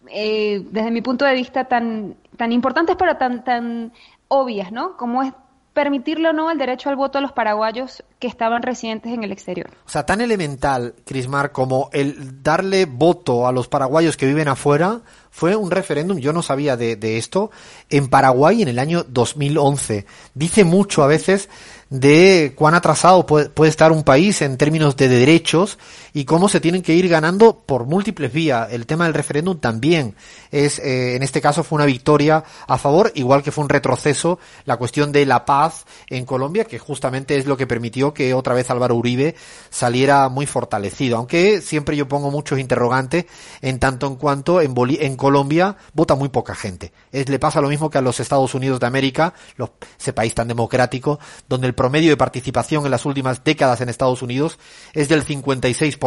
eh, 0.09 0.65
desde 0.71 0.91
mi 0.91 1.03
punto 1.03 1.25
de 1.25 1.35
vista, 1.35 1.65
tan, 1.67 2.17
tan 2.37 2.53
importantes 2.53 2.97
pero 2.97 3.17
tan, 3.17 3.45
tan 3.45 3.93
obvias, 4.29 4.73
¿no? 4.73 4.97
Como 4.97 5.23
es 5.23 5.33
permitirle 5.73 6.29
o 6.29 6.33
no 6.33 6.51
el 6.51 6.59
derecho 6.59 6.91
al 6.91 6.97
voto 6.97 7.19
a 7.19 7.21
los 7.21 7.33
paraguayos 7.33 8.05
que 8.19 8.27
estaban 8.27 8.63
residentes 8.63 9.13
en 9.13 9.25
el 9.25 9.33
exterior. 9.33 9.71
O 9.87 9.91
sea, 9.91 10.05
tan 10.05 10.21
elemental, 10.21 10.95
Crismar, 11.05 11.53
como 11.53 11.89
el 11.93 12.43
darle 12.43 12.85
voto 12.85 13.47
a 13.47 13.53
los 13.53 13.69
paraguayos 13.69 14.17
que 14.17 14.27
viven 14.27 14.49
afuera, 14.49 15.01
fue 15.31 15.57
un 15.57 15.71
referéndum, 15.71 16.19
yo 16.19 16.35
no 16.35 16.43
sabía 16.43 16.77
de, 16.77 17.17
esto, 17.17 17.51
en 17.89 18.09
Paraguay 18.09 18.61
en 18.61 18.69
el 18.69 18.79
año 18.79 19.03
2011. 19.09 20.05
Dice 20.35 20.65
mucho 20.65 21.03
a 21.03 21.07
veces 21.07 21.49
de 21.89 22.53
cuán 22.55 22.75
atrasado 22.75 23.25
puede, 23.25 23.51
estar 23.69 23.93
un 23.93 24.03
país 24.03 24.43
en 24.43 24.59
términos 24.59 24.95
de 24.97 25.09
derechos 25.09 25.79
y 26.13 26.25
cómo 26.25 26.49
se 26.49 26.61
tienen 26.61 26.83
que 26.83 26.95
ir 26.95 27.09
ganando 27.09 27.59
por 27.65 27.87
múltiples 27.87 28.33
vías. 28.33 28.73
El 28.73 28.87
tema 28.87 29.05
del 29.05 29.15
referéndum 29.15 29.59
también 29.59 30.15
es, 30.51 30.79
eh, 30.79 31.17
en 31.17 31.23
este 31.23 31.41
caso 31.41 31.65
fue 31.65 31.77
una 31.77 31.87
victoria 31.87 32.45
a 32.67 32.79
favor, 32.79 33.13
igual 33.15 33.43
que 33.43 33.51
fue 33.51 33.65
un 33.65 33.71
retroceso 33.71 34.39
la 34.65 34.77
cuestión 34.77 35.13
de 35.13 35.25
la 35.27 35.45
paz 35.45 35.87
en 36.09 36.25
Colombia, 36.25 36.65
que 36.65 36.79
justamente 36.79 37.37
es 37.37 37.47
lo 37.47 37.57
que 37.57 37.67
permitió 37.67 38.13
que 38.13 38.35
otra 38.35 38.55
vez 38.55 38.71
Álvaro 38.71 38.95
Uribe 38.97 39.35
saliera 39.71 40.29
muy 40.29 40.47
fortalecido. 40.47 41.17
Aunque 41.17 41.61
siempre 41.61 41.97
yo 41.97 42.09
pongo 42.09 42.31
muchos 42.31 42.59
interrogantes 42.59 43.27
en 43.61 43.79
tanto 43.79 44.07
en 44.07 44.17
cuanto 44.17 44.61
en, 44.61 44.75
en 45.01 45.17
Colombia 45.17 45.77
vota 45.95 46.15
muy 46.15 46.29
poca 46.29 46.55
gente. 46.55 46.93
Es, 47.11 47.29
le 47.29 47.39
pasa 47.39 47.61
lo 47.61 47.69
mismo 47.69 47.91
que 47.91 47.99
a 47.99 48.03
los 48.03 48.21
Estados 48.21 48.55
Unidos 48.55 48.81
de 48.81 48.87
América, 48.87 49.35
los, 49.57 49.71
ese 49.99 50.13
país 50.13 50.35
tan 50.35 50.49
democrático, 50.49 51.19
donde 51.49 51.67
el 51.67 51.75
promedio 51.75 52.11
de 52.11 52.17
participación 52.17 52.85
en 52.85 52.91
las 52.91 53.07
últimas 53.07 53.45
décadas 53.45 53.81
en 53.81 53.89
Estados 53.89 54.23
Unidos 54.23 54.59
es 54.93 55.09
del 55.09 55.25
56%. 55.25 56.02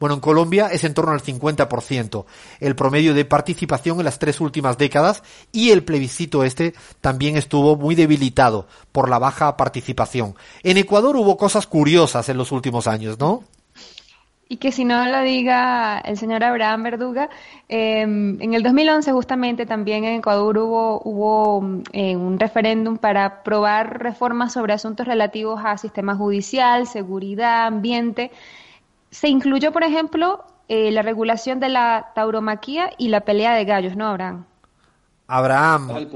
Bueno, 0.00 0.14
en 0.14 0.20
Colombia 0.20 0.68
es 0.72 0.84
en 0.84 0.94
torno 0.94 1.12
al 1.12 1.22
50%. 1.22 2.24
El 2.60 2.74
promedio 2.74 3.14
de 3.14 3.24
participación 3.24 3.98
en 3.98 4.04
las 4.04 4.18
tres 4.18 4.40
últimas 4.40 4.78
décadas 4.78 5.22
y 5.52 5.70
el 5.70 5.84
plebiscito 5.84 6.44
este 6.44 6.74
también 7.00 7.36
estuvo 7.36 7.76
muy 7.76 7.94
debilitado 7.94 8.66
por 8.92 9.08
la 9.08 9.18
baja 9.18 9.56
participación. 9.56 10.34
En 10.62 10.78
Ecuador 10.78 11.16
hubo 11.16 11.36
cosas 11.36 11.66
curiosas 11.66 12.28
en 12.28 12.38
los 12.38 12.52
últimos 12.52 12.86
años, 12.86 13.18
¿no? 13.18 13.44
Y 14.50 14.56
que 14.56 14.72
si 14.72 14.86
no 14.86 15.04
lo 15.04 15.20
diga 15.20 15.98
el 15.98 16.16
señor 16.16 16.42
Abraham 16.42 16.82
Verduga, 16.84 17.28
em, 17.68 18.40
en 18.40 18.54
el 18.54 18.62
2011 18.62 19.12
justamente 19.12 19.66
también 19.66 20.04
en 20.04 20.20
Ecuador 20.20 20.56
hubo, 20.56 21.02
hubo 21.04 21.82
eh, 21.92 22.16
un 22.16 22.38
referéndum 22.40 22.96
para 22.96 23.26
aprobar 23.26 24.02
reformas 24.02 24.54
sobre 24.54 24.72
asuntos 24.72 25.06
relativos 25.06 25.60
a 25.62 25.76
sistema 25.76 26.16
judicial, 26.16 26.86
seguridad, 26.86 27.66
ambiente. 27.66 28.30
Se 29.10 29.28
incluyó, 29.28 29.72
por 29.72 29.84
ejemplo, 29.84 30.44
eh, 30.68 30.90
la 30.90 31.02
regulación 31.02 31.60
de 31.60 31.68
la 31.68 32.12
tauromaquia 32.14 32.90
y 32.98 33.08
la 33.08 33.20
pelea 33.20 33.54
de 33.54 33.64
gallos, 33.64 33.96
¿no, 33.96 34.08
Abraham? 34.08 34.44
Abraham, 35.26 36.08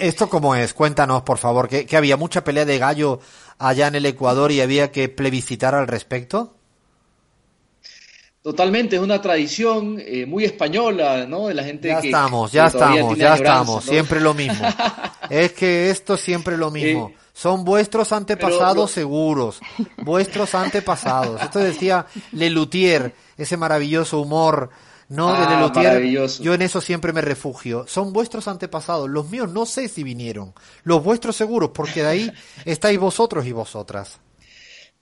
¿esto 0.00 0.28
cómo 0.28 0.54
es? 0.54 0.74
Cuéntanos, 0.74 1.22
por 1.22 1.38
favor, 1.38 1.68
que, 1.68 1.86
que 1.86 1.96
había 1.96 2.18
mucha 2.18 2.44
pelea 2.44 2.66
de 2.66 2.78
gallo 2.78 3.20
allá 3.58 3.86
en 3.86 3.94
el 3.94 4.04
Ecuador 4.04 4.52
y 4.52 4.60
había 4.60 4.92
que 4.92 5.08
plebiscitar 5.08 5.74
al 5.74 5.86
respecto. 5.86 6.57
Totalmente, 8.48 8.96
es 8.96 9.02
una 9.02 9.20
tradición 9.20 9.96
eh, 9.98 10.24
muy 10.24 10.42
española, 10.46 11.26
¿no? 11.28 11.48
De 11.48 11.54
la 11.54 11.64
gente 11.64 11.88
ya 11.88 12.00
que. 12.00 12.06
Estamos, 12.08 12.50
ya 12.50 12.68
estamos, 12.68 13.18
ya 13.18 13.34
estamos, 13.34 13.84
¿no? 13.84 13.92
siempre 13.92 14.20
lo 14.22 14.32
mismo. 14.32 14.66
es 15.28 15.52
que 15.52 15.90
esto 15.90 16.16
siempre 16.16 16.56
lo 16.56 16.70
mismo. 16.70 17.10
Eh, 17.12 17.18
Son 17.34 17.62
vuestros 17.62 18.10
antepasados 18.10 18.76
lo- 18.76 18.88
seguros, 18.88 19.60
vuestros 19.98 20.54
antepasados. 20.54 21.42
Esto 21.42 21.58
decía 21.58 22.06
Lelutier, 22.32 23.14
ese 23.36 23.58
maravilloso 23.58 24.18
humor, 24.18 24.70
¿no? 25.10 25.30
de 25.32 25.44
Ah, 25.44 25.50
Lelutier. 25.60 25.86
maravilloso. 25.88 26.42
Yo 26.42 26.54
en 26.54 26.62
eso 26.62 26.80
siempre 26.80 27.12
me 27.12 27.20
refugio. 27.20 27.84
Son 27.86 28.14
vuestros 28.14 28.48
antepasados, 28.48 29.10
los 29.10 29.28
míos 29.28 29.50
no 29.52 29.66
sé 29.66 29.88
si 29.88 30.02
vinieron, 30.04 30.54
los 30.84 31.04
vuestros 31.04 31.36
seguros, 31.36 31.72
porque 31.74 32.00
de 32.02 32.08
ahí 32.08 32.32
estáis 32.64 32.98
vosotros 32.98 33.44
y 33.44 33.52
vosotras. 33.52 34.20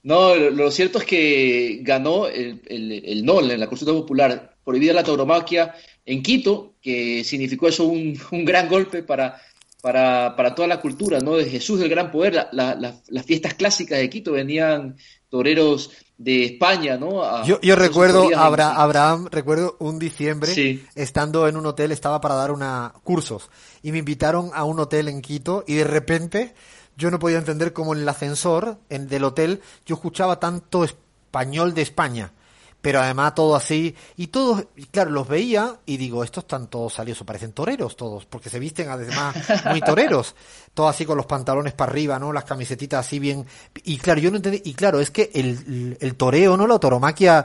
No, 0.06 0.36
lo, 0.36 0.50
lo 0.50 0.70
cierto 0.70 0.98
es 0.98 1.04
que 1.04 1.80
ganó 1.82 2.28
el, 2.28 2.62
el, 2.66 2.92
el 3.04 3.24
NOL 3.24 3.50
en 3.50 3.58
la 3.60 3.66
consulta 3.66 3.92
popular, 3.92 4.54
prohibida 4.64 4.92
la 4.92 5.02
tauromaquia 5.02 5.74
en 6.04 6.22
Quito, 6.22 6.74
que 6.80 7.24
significó 7.24 7.66
eso 7.66 7.84
un, 7.86 8.16
un 8.30 8.44
gran 8.44 8.68
golpe 8.68 9.02
para, 9.02 9.40
para, 9.82 10.34
para 10.36 10.54
toda 10.54 10.68
la 10.68 10.80
cultura, 10.80 11.18
¿no? 11.18 11.34
De 11.34 11.46
Jesús 11.46 11.80
del 11.80 11.88
Gran 11.88 12.12
Poder, 12.12 12.34
la- 12.34 12.48
la- 12.52 12.74
la- 12.76 12.96
las 13.08 13.26
fiestas 13.26 13.54
clásicas 13.54 13.98
de 13.98 14.08
Quito 14.08 14.30
venían 14.32 14.96
toreros 15.28 15.90
de 16.16 16.44
España, 16.44 16.96
¿no? 16.96 17.24
A- 17.24 17.44
Yo, 17.44 17.60
yo 17.60 17.74
recuerdo, 17.74 18.30
en- 18.30 18.38
Abra- 18.38 18.76
Abraham, 18.76 19.26
recuerdo 19.32 19.76
un 19.80 19.98
diciembre, 19.98 20.54
Sí. 20.54 20.84
estando 20.94 21.48
en 21.48 21.56
un 21.56 21.66
hotel, 21.66 21.90
estaba 21.90 22.20
para 22.20 22.36
dar 22.36 22.52
una 22.52 22.94
cursos 23.02 23.50
y 23.82 23.90
me 23.90 23.98
invitaron 23.98 24.50
a 24.54 24.62
un 24.62 24.78
hotel 24.78 25.08
en 25.08 25.20
Quito 25.20 25.64
y 25.66 25.74
de 25.74 25.84
repente 25.84 26.54
yo 26.96 27.10
no 27.10 27.18
podía 27.18 27.38
entender 27.38 27.72
cómo 27.72 27.94
en 27.94 28.00
el 28.00 28.08
ascensor 28.08 28.78
en, 28.88 29.08
del 29.08 29.24
hotel 29.24 29.60
yo 29.84 29.94
escuchaba 29.96 30.40
tanto 30.40 30.84
español 30.84 31.74
de 31.74 31.82
España, 31.82 32.32
pero 32.80 33.00
además 33.00 33.34
todo 33.34 33.56
así 33.56 33.94
y 34.16 34.28
todos, 34.28 34.66
y 34.76 34.86
claro, 34.86 35.10
los 35.10 35.28
veía 35.28 35.76
y 35.86 35.96
digo, 35.96 36.24
estos 36.24 36.44
están 36.44 36.68
todos 36.68 36.94
salidos, 36.94 37.22
parecen 37.24 37.52
toreros 37.52 37.96
todos, 37.96 38.24
porque 38.26 38.50
se 38.50 38.58
visten 38.58 38.88
además 38.88 39.36
muy 39.66 39.80
toreros, 39.86 40.34
todo 40.72 40.88
así 40.88 41.04
con 41.04 41.16
los 41.16 41.26
pantalones 41.26 41.74
para 41.74 41.90
arriba, 41.90 42.18
¿no? 42.18 42.32
Las 42.32 42.44
camisetitas 42.44 43.06
así 43.06 43.18
bien 43.18 43.46
y 43.84 43.98
claro, 43.98 44.20
yo 44.20 44.30
no 44.30 44.36
entendí 44.36 44.62
y 44.64 44.74
claro, 44.74 45.00
es 45.00 45.10
que 45.10 45.30
el, 45.34 45.46
el, 45.46 45.98
el 46.00 46.14
toreo, 46.16 46.56
¿no? 46.56 46.66
La 46.66 46.78
toromaquia 46.78 47.44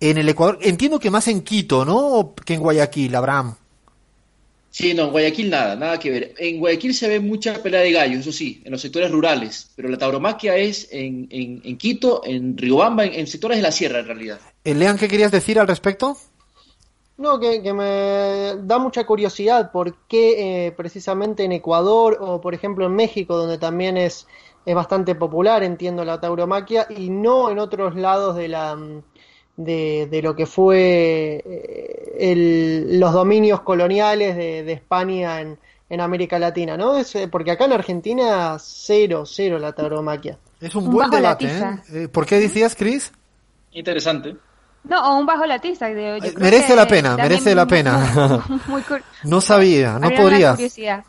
en 0.00 0.16
el 0.16 0.28
Ecuador, 0.28 0.58
entiendo 0.62 0.98
que 0.98 1.10
más 1.10 1.28
en 1.28 1.42
Quito, 1.42 1.84
¿no? 1.84 2.34
Que 2.44 2.54
en 2.54 2.60
Guayaquil, 2.60 3.14
Abraham. 3.14 3.54
Sí, 4.70 4.94
no, 4.94 5.06
en 5.06 5.10
Guayaquil 5.10 5.50
nada, 5.50 5.74
nada 5.74 5.98
que 5.98 6.10
ver. 6.10 6.34
En 6.38 6.60
Guayaquil 6.60 6.94
se 6.94 7.08
ve 7.08 7.18
mucha 7.18 7.60
pelea 7.60 7.80
de 7.80 7.90
gallos, 7.90 8.20
eso 8.20 8.32
sí, 8.32 8.62
en 8.64 8.70
los 8.70 8.80
sectores 8.80 9.10
rurales, 9.10 9.70
pero 9.74 9.88
la 9.88 9.98
tauromaquia 9.98 10.56
es 10.56 10.88
en, 10.92 11.26
en, 11.30 11.60
en 11.64 11.76
Quito, 11.76 12.22
en 12.24 12.56
Riobamba, 12.56 13.04
en, 13.04 13.14
en 13.14 13.26
sectores 13.26 13.58
de 13.58 13.62
la 13.62 13.72
sierra 13.72 13.98
en 13.98 14.06
realidad. 14.06 14.40
Eh, 14.62 14.74
Lean, 14.74 14.96
¿qué 14.96 15.08
querías 15.08 15.32
decir 15.32 15.58
al 15.58 15.66
respecto? 15.66 16.16
No, 17.16 17.38
que, 17.38 17.62
que 17.62 17.74
me 17.74 18.54
da 18.62 18.78
mucha 18.78 19.04
curiosidad 19.04 19.72
por 19.72 20.06
qué 20.06 20.66
eh, 20.66 20.72
precisamente 20.72 21.44
en 21.44 21.52
Ecuador 21.52 22.16
o 22.20 22.40
por 22.40 22.54
ejemplo 22.54 22.86
en 22.86 22.94
México, 22.94 23.36
donde 23.36 23.58
también 23.58 23.96
es, 23.96 24.26
es 24.64 24.74
bastante 24.74 25.14
popular, 25.14 25.62
entiendo, 25.62 26.04
la 26.04 26.20
tauromaquia, 26.20 26.86
y 26.88 27.10
no 27.10 27.50
en 27.50 27.58
otros 27.58 27.96
lados 27.96 28.36
de 28.36 28.48
la 28.48 28.78
de, 29.56 30.08
de 30.10 30.22
lo 30.22 30.34
que 30.34 30.46
fue 30.46 31.42
eh, 31.44 32.16
el- 32.18 32.98
los 32.98 33.12
dominios 33.12 33.60
coloniales 33.60 34.36
de, 34.36 34.62
de 34.64 34.72
España 34.72 35.40
en, 35.40 35.58
en 35.88 36.00
América 36.00 36.38
Latina, 36.38 36.76
¿no? 36.76 36.96
Es, 36.96 37.14
eh, 37.16 37.28
porque 37.28 37.50
acá 37.50 37.64
en 37.66 37.72
Argentina 37.72 38.56
cero, 38.58 39.24
cero 39.26 39.58
la 39.58 39.72
tauromaquia. 39.72 40.38
Es 40.60 40.74
un 40.74 40.86
Un 40.86 40.92
buen 40.92 41.10
debate. 41.10 41.46
¿eh? 41.46 41.78
Eh, 41.92 42.08
¿Por 42.08 42.26
qué 42.26 42.38
decías, 42.38 42.74
Chris? 42.74 43.12
Interesante. 43.72 44.36
No, 44.82 44.96
o 45.12 45.18
un 45.18 45.26
bajo 45.26 45.44
la 45.44 45.58
tiza. 45.58 45.88
digo, 45.88 46.16
yo 46.16 46.20
creo 46.20 46.32
merece 46.38 46.68
que 46.68 46.76
la 46.76 46.86
pena, 46.88 47.14
merece 47.16 47.54
la 47.54 47.66
pena. 47.66 48.42
muy- 48.66 48.82
No 49.24 49.42
sabía, 49.42 49.98
no 49.98 50.08
podría. 50.10 50.56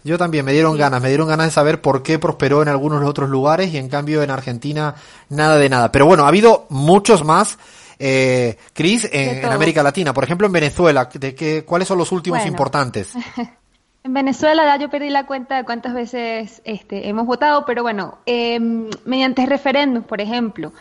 Yo 0.04 0.18
también 0.18 0.44
me 0.44 0.52
dieron 0.52 0.78
ganas, 0.78 1.02
me 1.02 1.08
dieron 1.08 1.30
ganas 1.30 1.48
de 1.48 1.52
saber 1.52 1.80
por 1.80 2.04
qué 2.04 2.20
prosperó 2.20 2.62
en 2.62 2.68
algunos 2.68 3.02
otros 3.06 3.30
lugares 3.30 3.74
y 3.74 3.78
en 3.78 3.88
cambio 3.88 4.24
en 4.24 4.30
Argentina 4.30 4.96
nada 5.30 5.56
de 5.58 5.70
nada. 5.70 5.90
Pero 5.90 6.06
bueno, 6.06 6.26
ha 6.26 6.28
habido 6.28 6.66
muchos 6.70 7.24
más, 7.24 7.58
eh, 8.02 8.58
Chris, 8.74 9.08
en. 9.12 9.46
América 9.46 9.84
Latina. 9.84 10.14
Por 10.14 10.24
ejemplo, 10.24 10.48
en 10.48 10.54
Venezuela, 10.54 11.10
de 11.14 11.36
qué, 11.36 11.64
¿cuáles 11.64 11.88
son 11.88 11.98
los 11.98 12.12
últimos 12.12 12.40
Bueno. 12.40 12.52
importantes? 12.52 13.14
En 14.04 14.16
Venezuela 14.16 14.66
ya 14.66 14.78
yo 14.78 14.90
perdí 14.90 15.12
la 15.12 15.28
cuenta 15.28 15.58
de 15.58 15.64
cuántas 15.64 15.94
veces 15.94 16.64
este, 16.66 17.08
hemos 17.08 17.28
votado, 17.28 17.66
pero 17.68 17.84
bueno, 17.84 18.18
eh, 18.26 18.60
mediante 19.06 19.46
referéndums, 19.46 20.08
por 20.08 20.22
ejemplo, 20.22 20.74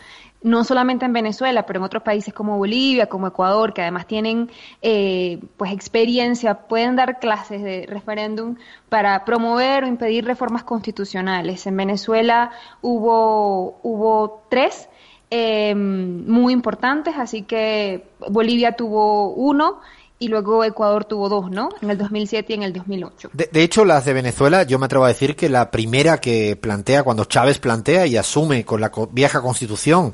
no 0.43 0.63
solamente 0.63 1.05
en 1.05 1.13
Venezuela, 1.13 1.65
pero 1.65 1.79
en 1.79 1.83
otros 1.83 2.01
países 2.03 2.33
como 2.33 2.57
Bolivia, 2.57 3.07
como 3.07 3.27
Ecuador, 3.27 3.73
que 3.73 3.81
además 3.81 4.07
tienen 4.07 4.49
eh, 4.81 5.39
pues 5.57 5.71
experiencia, 5.71 6.55
pueden 6.67 6.95
dar 6.95 7.19
clases 7.19 7.61
de 7.61 7.85
referéndum 7.87 8.55
para 8.89 9.23
promover 9.23 9.83
o 9.83 9.87
impedir 9.87 10.25
reformas 10.25 10.63
constitucionales. 10.63 11.67
En 11.67 11.77
Venezuela 11.77 12.51
hubo, 12.81 13.79
hubo 13.83 14.41
tres 14.49 14.89
eh, 15.31 15.73
muy 15.73 16.53
importantes, 16.53 17.15
así 17.17 17.43
que 17.43 18.03
Bolivia 18.29 18.73
tuvo 18.73 19.33
uno 19.33 19.79
y 20.19 20.27
luego 20.27 20.63
Ecuador 20.63 21.05
tuvo 21.05 21.29
dos, 21.29 21.49
¿no? 21.49 21.69
En 21.81 21.89
el 21.89 21.97
2007 21.97 22.53
y 22.53 22.55
en 22.55 22.63
el 22.63 22.73
2008. 22.73 23.31
De, 23.33 23.49
de 23.51 23.63
hecho, 23.63 23.85
las 23.85 24.05
de 24.05 24.13
Venezuela, 24.13 24.63
yo 24.63 24.77
me 24.77 24.85
atrevo 24.85 25.05
a 25.05 25.07
decir 25.07 25.35
que 25.35 25.49
la 25.49 25.71
primera 25.71 26.19
que 26.19 26.55
plantea, 26.55 27.01
cuando 27.01 27.25
Chávez 27.25 27.57
plantea 27.57 28.05
y 28.05 28.17
asume 28.17 28.63
con 28.63 28.81
la 28.81 28.91
vieja 29.11 29.41
constitución 29.41 30.13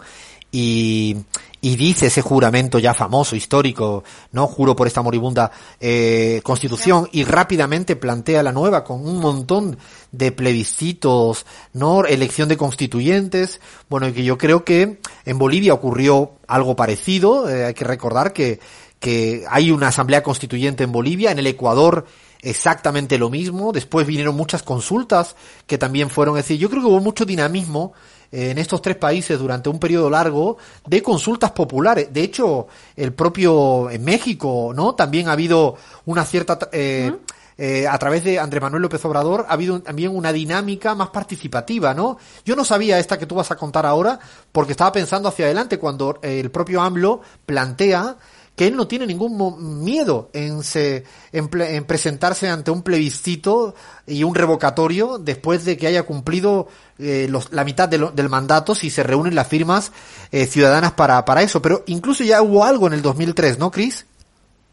y, 0.52 1.18
y 1.62 1.76
dice 1.76 2.08
ese 2.08 2.22
juramento 2.22 2.80
ya 2.80 2.94
famoso, 2.94 3.36
histórico, 3.36 4.04
¿no? 4.32 4.48
Juro 4.48 4.76
por 4.76 4.88
esta 4.88 5.02
moribunda 5.02 5.52
eh, 5.80 6.42
constitución 6.44 7.10
y 7.12 7.24
rápidamente 7.24 7.96
plantea 7.96 8.44
la 8.44 8.52
nueva 8.52 8.84
con 8.84 9.08
un 9.08 9.20
montón 9.20 9.78
de 10.12 10.32
plebiscitos, 10.32 11.46
¿no? 11.74 12.06
Elección 12.06 12.48
de 12.48 12.58
constituyentes. 12.58 13.60
Bueno, 13.90 14.08
y 14.08 14.14
que 14.14 14.24
yo 14.24 14.38
creo 14.38 14.64
que 14.64 15.00
en 15.26 15.40
Bolivia 15.40 15.74
ocurrió 15.74 16.34
algo 16.48 16.76
parecido. 16.76 17.50
eh, 17.50 17.66
hay 17.66 17.74
que 17.74 17.86
recordar 17.86 18.34
que, 18.34 18.60
que 19.00 19.44
hay 19.50 19.72
una 19.72 19.88
asamblea 19.88 20.24
constituyente 20.24 20.84
en 20.84 20.92
Bolivia, 20.92 21.32
en 21.32 21.40
el 21.40 21.48
Ecuador 21.48 22.06
exactamente 22.42 23.18
lo 23.18 23.30
mismo. 23.30 23.72
Después 23.72 24.08
vinieron 24.08 24.36
muchas 24.36 24.64
consultas 24.64 25.36
que 25.66 25.78
también 25.78 26.10
fueron, 26.10 26.36
decir, 26.36 26.58
yo 26.58 26.70
creo 26.70 26.82
que 26.82 26.88
hubo 26.88 27.02
mucho 27.02 27.26
dinamismo 27.26 27.94
en 28.32 28.58
estos 28.58 28.82
tres 28.82 28.96
países 28.96 29.40
durante 29.40 29.70
un 29.70 29.80
periodo 29.80 30.10
largo 30.10 30.58
de 30.86 31.02
consultas 31.02 31.52
populares. 31.52 32.12
De 32.12 32.22
hecho, 32.22 32.68
el 32.96 33.14
propio 33.14 33.90
en 33.90 34.04
México, 34.04 34.72
¿no? 34.76 34.96
También 34.96 35.28
ha 35.30 35.34
habido 35.34 35.76
una 36.06 36.26
cierta 36.26 36.58
eh, 36.72 37.12
eh, 37.58 37.88
a 37.88 37.98
través 37.98 38.24
de 38.24 38.38
Andrés 38.38 38.62
Manuel 38.62 38.84
López 38.84 39.04
Obrador 39.06 39.46
ha 39.50 39.54
habido 39.54 39.82
también 39.82 40.16
una 40.16 40.32
dinámica 40.32 40.94
más 40.94 41.10
participativa, 41.10 41.94
¿no? 41.94 42.18
Yo 42.46 42.56
no 42.56 42.64
sabía 42.64 43.00
esta 43.00 43.18
que 43.18 43.26
tú 43.26 43.36
vas 43.36 43.50
a 43.50 43.56
contar 43.56 43.86
ahora 43.86 44.20
porque 44.52 44.74
estaba 44.74 44.92
pensando 44.92 45.30
hacia 45.30 45.46
adelante 45.46 45.80
cuando 45.80 46.20
el 46.22 46.52
propio 46.52 46.82
AMLO 46.82 47.22
plantea 47.46 48.18
que 48.58 48.66
él 48.66 48.76
no 48.76 48.88
tiene 48.88 49.06
ningún 49.06 49.84
miedo 49.84 50.32
en, 50.34 50.64
se, 50.64 51.04
en, 51.32 51.48
presentarse 51.86 52.50
ante 52.50 52.72
un 52.72 52.82
plebiscito 52.82 53.76
y 54.08 54.24
un 54.24 54.34
revocatorio 54.34 55.20
después 55.20 55.64
de 55.64 55.78
que 55.78 55.86
haya 55.86 56.02
cumplido 56.02 56.68
eh, 56.98 57.28
los- 57.30 57.54
la 57.54 57.64
mitad 57.64 57.88
del 57.88 58.30
mandato 58.30 58.74
si 58.74 58.90
se 58.90 59.04
reúnen 59.04 59.36
las 59.36 59.48
firmas 59.48 59.92
eh, 60.32 60.48
ciudadanas 60.48 60.94
para, 60.94 61.24
para 61.24 61.44
eso. 61.44 61.62
Pero 61.62 61.84
incluso 61.86 62.24
ya 62.24 62.42
hubo 62.42 62.66
algo 62.66 62.88
en 62.88 62.94
el 62.94 63.04
2003, 63.04 63.60
¿no, 63.60 63.70
Cris? 63.70 64.08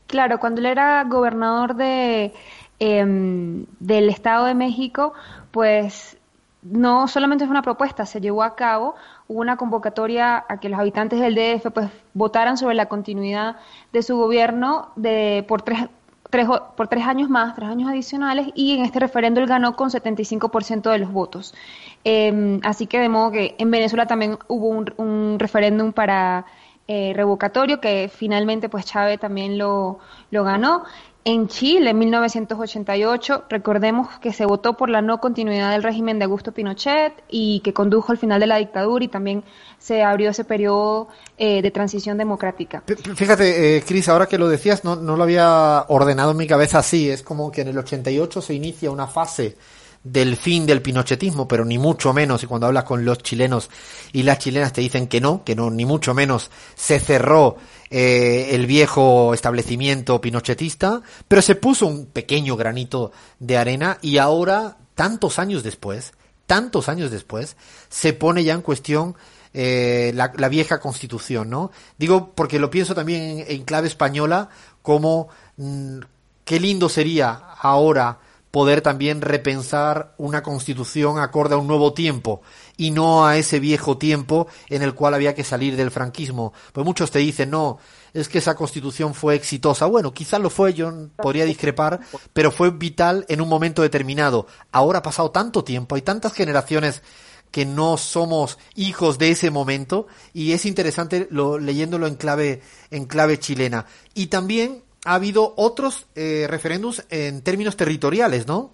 Claro, 0.06 0.40
cuando 0.40 0.60
él 0.60 0.66
era 0.66 1.04
gobernador 1.04 1.76
de, 1.76 2.32
em, 2.78 3.66
del 3.80 4.08
Estado 4.08 4.46
de 4.46 4.54
México, 4.54 5.12
pues 5.50 6.16
no 6.64 7.06
solamente 7.08 7.44
fue 7.44 7.52
una 7.52 7.62
propuesta, 7.62 8.06
se 8.06 8.20
llevó 8.20 8.42
a 8.42 8.56
cabo, 8.56 8.94
una 9.28 9.56
convocatoria 9.56 10.44
a 10.48 10.58
que 10.58 10.68
los 10.68 10.80
habitantes 10.80 11.20
del 11.20 11.34
DF 11.34 11.70
pues 11.72 11.90
votaran 12.14 12.56
sobre 12.56 12.74
la 12.74 12.86
continuidad 12.86 13.56
de 13.92 14.02
su 14.02 14.16
gobierno 14.16 14.90
de 14.96 15.44
por 15.46 15.62
tres, 15.62 15.88
tres 16.30 16.48
por 16.76 16.88
tres 16.88 17.06
años 17.06 17.28
más, 17.28 17.54
tres 17.54 17.68
años 17.68 17.90
adicionales, 17.90 18.48
y 18.54 18.76
en 18.78 18.84
este 18.84 18.98
referendo 18.98 19.40
él 19.40 19.46
ganó 19.46 19.76
con 19.76 19.90
75% 19.90 20.90
de 20.90 20.98
los 20.98 21.12
votos. 21.12 21.54
Em, 22.02 22.60
así 22.64 22.86
que 22.86 22.98
de 22.98 23.08
modo 23.10 23.30
que 23.30 23.54
en 23.58 23.70
Venezuela 23.70 24.06
también 24.06 24.38
hubo 24.48 24.68
un, 24.68 24.92
un 24.96 25.38
referéndum 25.38 25.92
para 25.92 26.46
eh, 26.86 27.12
revocatorio 27.14 27.80
que 27.80 28.10
finalmente 28.12 28.68
pues 28.68 28.84
Chávez 28.84 29.18
también 29.18 29.56
lo, 29.56 30.00
lo 30.30 30.44
ganó. 30.44 30.84
En 31.26 31.48
Chile, 31.48 31.90
en 31.90 31.98
1988, 31.98 33.44
recordemos 33.48 34.18
que 34.18 34.34
se 34.34 34.44
votó 34.44 34.76
por 34.76 34.90
la 34.90 35.00
no 35.00 35.20
continuidad 35.20 35.70
del 35.70 35.82
régimen 35.82 36.18
de 36.18 36.26
Augusto 36.26 36.52
Pinochet 36.52 37.14
y 37.30 37.60
que 37.60 37.72
condujo 37.72 38.12
al 38.12 38.18
final 38.18 38.40
de 38.40 38.46
la 38.46 38.58
dictadura 38.58 39.02
y 39.06 39.08
también 39.08 39.42
se 39.78 40.02
abrió 40.02 40.30
ese 40.30 40.44
periodo 40.44 41.08
eh, 41.38 41.62
de 41.62 41.70
transición 41.70 42.18
democrática. 42.18 42.82
Fíjate, 43.14 43.78
eh, 43.78 43.82
Cris, 43.86 44.10
ahora 44.10 44.26
que 44.26 44.36
lo 44.36 44.48
decías, 44.48 44.84
no, 44.84 44.96
no 44.96 45.16
lo 45.16 45.22
había 45.22 45.86
ordenado 45.88 46.32
en 46.32 46.36
mi 46.36 46.46
cabeza 46.46 46.80
así. 46.80 47.08
Es 47.08 47.22
como 47.22 47.50
que 47.50 47.62
en 47.62 47.68
el 47.68 47.78
88 47.78 48.42
se 48.42 48.52
inicia 48.52 48.90
una 48.90 49.06
fase 49.06 49.56
del 50.04 50.36
fin 50.36 50.66
del 50.66 50.82
pinochetismo, 50.82 51.48
pero 51.48 51.64
ni 51.64 51.78
mucho 51.78 52.12
menos, 52.12 52.42
y 52.42 52.46
cuando 52.46 52.66
hablas 52.66 52.84
con 52.84 53.04
los 53.06 53.18
chilenos 53.18 53.70
y 54.12 54.22
las 54.22 54.38
chilenas 54.38 54.74
te 54.74 54.82
dicen 54.82 55.08
que 55.08 55.20
no, 55.20 55.42
que 55.44 55.56
no, 55.56 55.70
ni 55.70 55.86
mucho 55.86 56.12
menos 56.12 56.50
se 56.74 57.00
cerró 57.00 57.56
eh, 57.90 58.50
el 58.52 58.66
viejo 58.66 59.32
establecimiento 59.32 60.20
pinochetista, 60.20 61.00
pero 61.26 61.40
se 61.40 61.54
puso 61.54 61.86
un 61.86 62.06
pequeño 62.06 62.54
granito 62.56 63.12
de 63.38 63.56
arena 63.56 63.98
y 64.02 64.18
ahora, 64.18 64.76
tantos 64.94 65.38
años 65.38 65.62
después, 65.62 66.12
tantos 66.46 66.90
años 66.90 67.10
después, 67.10 67.56
se 67.88 68.12
pone 68.12 68.44
ya 68.44 68.52
en 68.52 68.62
cuestión 68.62 69.16
eh, 69.54 70.12
la, 70.14 70.28
vieja 70.48 70.80
constitución, 70.80 71.48
¿no? 71.48 71.70
Digo 71.96 72.32
porque 72.34 72.58
lo 72.58 72.70
pienso 72.70 72.94
también 72.94 73.42
en, 73.48 73.64
clave 73.64 73.88
española, 73.88 74.50
como 74.82 75.28
mm, 75.56 76.00
qué 76.44 76.60
lindo 76.60 76.90
sería 76.90 77.30
ahora 77.30 78.18
poder 78.54 78.82
también 78.82 79.20
repensar 79.20 80.14
una 80.16 80.44
constitución 80.44 81.18
acorde 81.18 81.56
a 81.56 81.58
un 81.58 81.66
nuevo 81.66 81.92
tiempo 81.92 82.40
y 82.76 82.92
no 82.92 83.26
a 83.26 83.36
ese 83.36 83.58
viejo 83.58 83.98
tiempo 83.98 84.46
en 84.68 84.82
el 84.82 84.94
cual 84.94 85.14
había 85.14 85.34
que 85.34 85.42
salir 85.42 85.74
del 85.74 85.90
franquismo. 85.90 86.52
Pues 86.72 86.86
muchos 86.86 87.10
te 87.10 87.18
dicen, 87.18 87.50
no, 87.50 87.78
es 88.12 88.28
que 88.28 88.38
esa 88.38 88.54
constitución 88.54 89.12
fue 89.12 89.34
exitosa. 89.34 89.86
Bueno, 89.86 90.14
quizás 90.14 90.40
lo 90.40 90.50
fue, 90.50 90.72
yo 90.72 90.92
podría 91.16 91.46
discrepar, 91.46 91.98
pero 92.32 92.52
fue 92.52 92.70
vital 92.70 93.26
en 93.28 93.40
un 93.40 93.48
momento 93.48 93.82
determinado. 93.82 94.46
Ahora 94.70 95.00
ha 95.00 95.02
pasado 95.02 95.32
tanto 95.32 95.64
tiempo, 95.64 95.96
hay 95.96 96.02
tantas 96.02 96.32
generaciones 96.32 97.02
que 97.50 97.66
no 97.66 97.96
somos 97.96 98.58
hijos 98.76 99.18
de 99.18 99.32
ese 99.32 99.50
momento 99.50 100.06
y 100.32 100.52
es 100.52 100.64
interesante 100.64 101.26
lo, 101.28 101.58
leyéndolo 101.58 102.06
en 102.06 102.14
clave 102.14 102.62
en 102.92 103.06
clave 103.06 103.40
chilena 103.40 103.86
y 104.14 104.26
también 104.26 104.84
ha 105.04 105.14
habido 105.14 105.54
otros 105.56 106.06
eh, 106.14 106.46
referéndums 106.48 107.06
en 107.10 107.42
términos 107.42 107.76
territoriales, 107.76 108.46
¿no? 108.46 108.72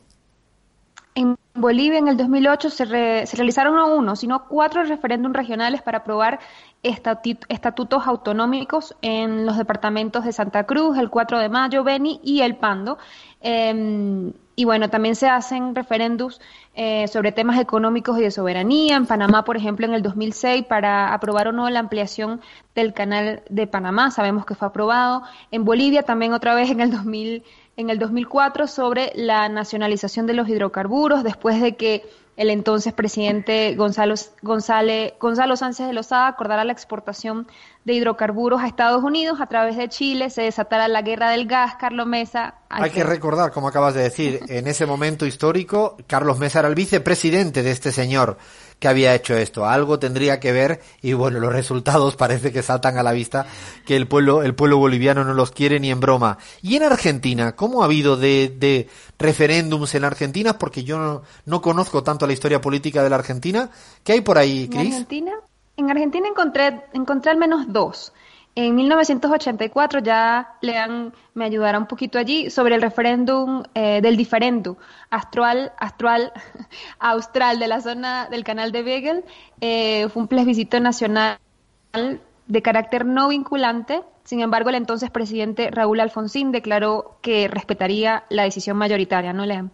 En 1.14 1.36
Bolivia 1.54 1.98
en 1.98 2.06
el 2.06 2.16
2008 2.16 2.70
se, 2.70 2.86
se 3.26 3.36
realizaron 3.36 3.74
no 3.74 3.94
uno, 3.96 4.14
sino 4.14 4.46
cuatro 4.46 4.84
referéndums 4.84 5.36
regionales 5.36 5.82
para 5.82 5.98
aprobar 5.98 6.38
estatutos 6.82 8.06
autonómicos 8.06 8.94
en 9.02 9.44
los 9.44 9.56
departamentos 9.56 10.24
de 10.24 10.32
Santa 10.32 10.64
Cruz, 10.64 10.96
el 10.98 11.10
4 11.10 11.40
de 11.40 11.48
Mayo, 11.48 11.84
Beni 11.84 12.20
y 12.22 12.40
El 12.42 12.56
Pando. 12.56 12.96
Em, 13.40 14.32
y 14.60 14.66
bueno, 14.66 14.90
también 14.90 15.16
se 15.16 15.26
hacen 15.26 15.74
referéndums 15.74 16.38
eh, 16.74 17.08
sobre 17.08 17.32
temas 17.32 17.58
económicos 17.58 18.18
y 18.18 18.22
de 18.22 18.30
soberanía. 18.30 18.96
En 18.96 19.06
Panamá, 19.06 19.42
por 19.42 19.56
ejemplo, 19.56 19.86
en 19.86 19.94
el 19.94 20.02
2006, 20.02 20.66
para 20.66 21.14
aprobar 21.14 21.48
o 21.48 21.52
no 21.52 21.70
la 21.70 21.80
ampliación 21.80 22.42
del 22.74 22.92
canal 22.92 23.42
de 23.48 23.66
Panamá, 23.66 24.10
sabemos 24.10 24.44
que 24.44 24.54
fue 24.54 24.68
aprobado. 24.68 25.22
En 25.50 25.64
Bolivia, 25.64 26.02
también 26.02 26.34
otra 26.34 26.54
vez 26.54 26.70
en 26.70 26.80
el 26.80 26.90
2000 26.90 27.42
en 27.78 27.88
el 27.88 27.98
2004 27.98 28.66
sobre 28.66 29.12
la 29.14 29.48
nacionalización 29.48 30.26
de 30.26 30.34
los 30.34 30.46
hidrocarburos, 30.46 31.24
después 31.24 31.62
de 31.62 31.76
que 31.76 32.04
el 32.40 32.48
entonces 32.48 32.94
presidente 32.94 33.74
Gonzalo, 33.76 34.14
González, 34.40 35.12
Gonzalo 35.20 35.58
Sánchez 35.58 35.86
de 35.86 35.92
Lozada 35.92 36.26
acordara 36.26 36.64
la 36.64 36.72
exportación 36.72 37.46
de 37.84 37.92
hidrocarburos 37.92 38.62
a 38.62 38.66
Estados 38.66 39.04
Unidos 39.04 39.42
a 39.42 39.46
través 39.46 39.76
de 39.76 39.90
Chile, 39.90 40.30
se 40.30 40.42
desatara 40.42 40.88
la 40.88 41.02
guerra 41.02 41.30
del 41.32 41.46
gas, 41.46 41.74
Carlos 41.78 42.06
Mesa. 42.06 42.54
Hay, 42.70 42.90
que... 42.92 43.04
recordar, 43.04 43.52
como 43.52 43.68
acabas 43.68 43.92
de 43.92 44.04
decir, 44.04 44.40
en 44.48 44.66
ese 44.68 44.86
momento 44.86 45.26
histórico, 45.26 45.98
Carlos 46.06 46.38
Mesa 46.38 46.60
era 46.60 46.68
el 46.68 46.74
vicepresidente 46.74 47.62
de 47.62 47.72
este 47.72 47.92
señor 47.92 48.38
que 48.80 48.88
había 48.88 49.14
hecho 49.14 49.36
esto. 49.36 49.66
Algo 49.66 50.00
tendría 50.00 50.40
que 50.40 50.50
ver 50.50 50.80
y 51.02 51.12
bueno, 51.12 51.38
los 51.38 51.52
resultados 51.52 52.16
parece 52.16 52.50
que 52.50 52.62
saltan 52.62 52.98
a 52.98 53.04
la 53.04 53.12
vista 53.12 53.46
que 53.86 53.94
el 53.94 54.08
pueblo, 54.08 54.42
el 54.42 54.54
pueblo 54.54 54.78
boliviano 54.78 55.22
no 55.22 55.34
los 55.34 55.52
quiere 55.52 55.78
ni 55.78 55.90
en 55.90 56.00
broma. 56.00 56.38
Y 56.62 56.76
en 56.76 56.82
Argentina, 56.82 57.54
¿cómo 57.54 57.82
ha 57.82 57.84
habido 57.84 58.16
de, 58.16 58.52
de 58.58 58.88
referéndums 59.18 59.94
en 59.94 60.04
Argentina? 60.04 60.58
Porque 60.58 60.82
yo 60.82 60.98
no, 60.98 61.22
no, 61.44 61.60
conozco 61.60 62.02
tanto 62.02 62.26
la 62.26 62.32
historia 62.32 62.60
política 62.60 63.02
de 63.02 63.10
la 63.10 63.16
Argentina. 63.16 63.70
¿Qué 64.02 64.14
hay 64.14 64.20
por 64.22 64.38
ahí, 64.38 64.66
Cris? 64.68 64.80
¿En 64.80 64.92
Argentina? 64.92 65.32
En 65.76 65.90
Argentina 65.90 66.28
encontré, 66.28 66.82
encontré 66.92 67.30
al 67.30 67.38
menos 67.38 67.66
dos. 67.68 68.12
En 68.56 68.74
1984 68.74 70.00
ya 70.00 70.54
Lean 70.60 71.12
me 71.34 71.44
ayudará 71.44 71.78
un 71.78 71.86
poquito 71.86 72.18
allí 72.18 72.50
sobre 72.50 72.74
el 72.74 72.82
referéndum 72.82 73.62
eh, 73.74 74.00
del 74.02 74.16
diferendo 74.16 74.76
astral, 75.08 75.72
astral, 75.78 76.32
austral 76.98 77.60
de 77.60 77.68
la 77.68 77.80
zona 77.80 78.26
del 78.28 78.42
canal 78.42 78.72
de 78.72 78.82
Beagle. 78.82 79.24
Eh, 79.60 80.08
fue 80.08 80.22
un 80.22 80.28
plebiscito 80.28 80.80
nacional 80.80 81.38
de 81.92 82.62
carácter 82.62 83.06
no 83.06 83.28
vinculante. 83.28 84.02
Sin 84.24 84.40
embargo, 84.40 84.70
el 84.70 84.76
entonces 84.76 85.10
presidente 85.10 85.70
Raúl 85.70 86.00
Alfonsín 86.00 86.50
declaró 86.50 87.18
que 87.22 87.46
respetaría 87.46 88.24
la 88.30 88.42
decisión 88.42 88.76
mayoritaria, 88.76 89.32
¿no, 89.32 89.46
Lean? 89.46 89.70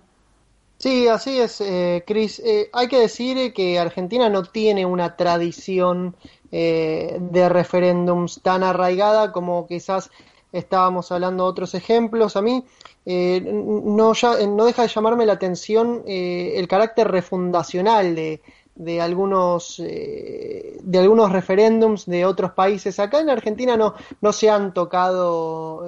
Sí, 0.79 1.09
así 1.09 1.41
es, 1.41 1.61
eh, 1.63 2.05
Cris. 2.07 2.39
Eh, 2.45 2.69
hay 2.73 2.89
que 2.89 2.99
decir 3.01 3.53
que 3.55 3.79
Argentina 3.79 4.29
no 4.29 4.43
tiene 4.45 4.85
una 4.85 5.17
tradición 5.17 6.17
eh, 6.53 7.17
de 7.19 7.49
referéndums 7.49 8.41
tan 8.43 8.63
arraigada 8.63 9.33
como 9.33 9.67
quizás 9.67 10.11
estábamos 10.53 11.11
hablando 11.13 11.45
otros 11.47 11.75
ejemplos. 11.75 12.37
A 12.37 12.43
mí 12.43 12.65
eh, 13.07 13.41
no, 13.43 14.13
no 14.13 14.65
deja 14.67 14.83
de 14.83 14.89
llamarme 14.89 15.25
la 15.27 15.33
atención 15.35 16.03
eh, 16.07 16.53
el 16.57 16.69
carácter 16.69 17.09
refundacional 17.11 18.15
de, 18.15 18.43
de 18.75 19.01
algunos 19.01 19.79
de 19.79 20.99
algunos 20.99 21.33
referéndums 21.33 22.05
de 22.05 22.27
otros 22.27 22.53
países. 22.53 23.01
Acá 23.01 23.21
en 23.21 23.31
Argentina 23.31 23.77
no, 23.79 23.95
no 24.21 24.33
se 24.33 24.51
han 24.51 24.75
tocado 24.75 25.87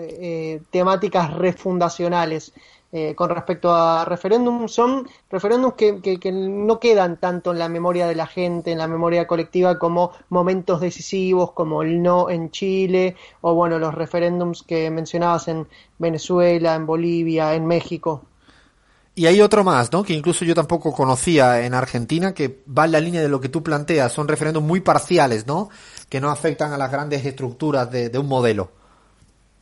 temáticas 0.70 1.34
refundacionales. 1.34 2.52
Eh, 2.90 3.14
con 3.14 3.28
respecto 3.28 3.70
a 3.70 4.06
referéndums, 4.06 4.72
son 4.72 5.06
referéndums 5.30 5.74
que, 5.74 6.00
que, 6.00 6.32
no 6.32 6.80
quedan 6.80 7.18
tanto 7.18 7.52
en 7.52 7.58
la 7.58 7.68
memoria 7.68 8.06
de 8.06 8.14
la 8.14 8.26
gente, 8.26 8.72
en 8.72 8.78
la 8.78 8.88
memoria 8.88 9.26
colectiva, 9.26 9.78
como 9.78 10.12
momentos 10.30 10.80
decisivos, 10.80 11.52
como 11.52 11.82
el 11.82 12.02
no 12.02 12.30
en 12.30 12.50
Chile, 12.50 13.14
o 13.42 13.52
bueno, 13.52 13.78
los 13.78 13.94
referéndums 13.94 14.62
que 14.62 14.90
mencionabas 14.90 15.48
en 15.48 15.68
Venezuela, 15.98 16.74
en 16.76 16.86
Bolivia, 16.86 17.54
en 17.54 17.66
México. 17.66 18.22
Y 19.14 19.26
hay 19.26 19.42
otro 19.42 19.64
más, 19.64 19.92
¿no? 19.92 20.02
Que 20.02 20.14
incluso 20.14 20.46
yo 20.46 20.54
tampoco 20.54 20.90
conocía 20.92 21.66
en 21.66 21.74
Argentina, 21.74 22.32
que 22.32 22.62
va 22.66 22.86
en 22.86 22.92
la 22.92 23.00
línea 23.00 23.20
de 23.20 23.28
lo 23.28 23.40
que 23.40 23.50
tú 23.50 23.62
planteas. 23.62 24.12
Son 24.12 24.28
referéndums 24.28 24.66
muy 24.66 24.80
parciales, 24.80 25.46
¿no? 25.46 25.68
Que 26.08 26.22
no 26.22 26.30
afectan 26.30 26.72
a 26.72 26.78
las 26.78 26.90
grandes 26.90 27.26
estructuras 27.26 27.90
de 27.90 28.18
un 28.18 28.28
modelo. 28.28 28.77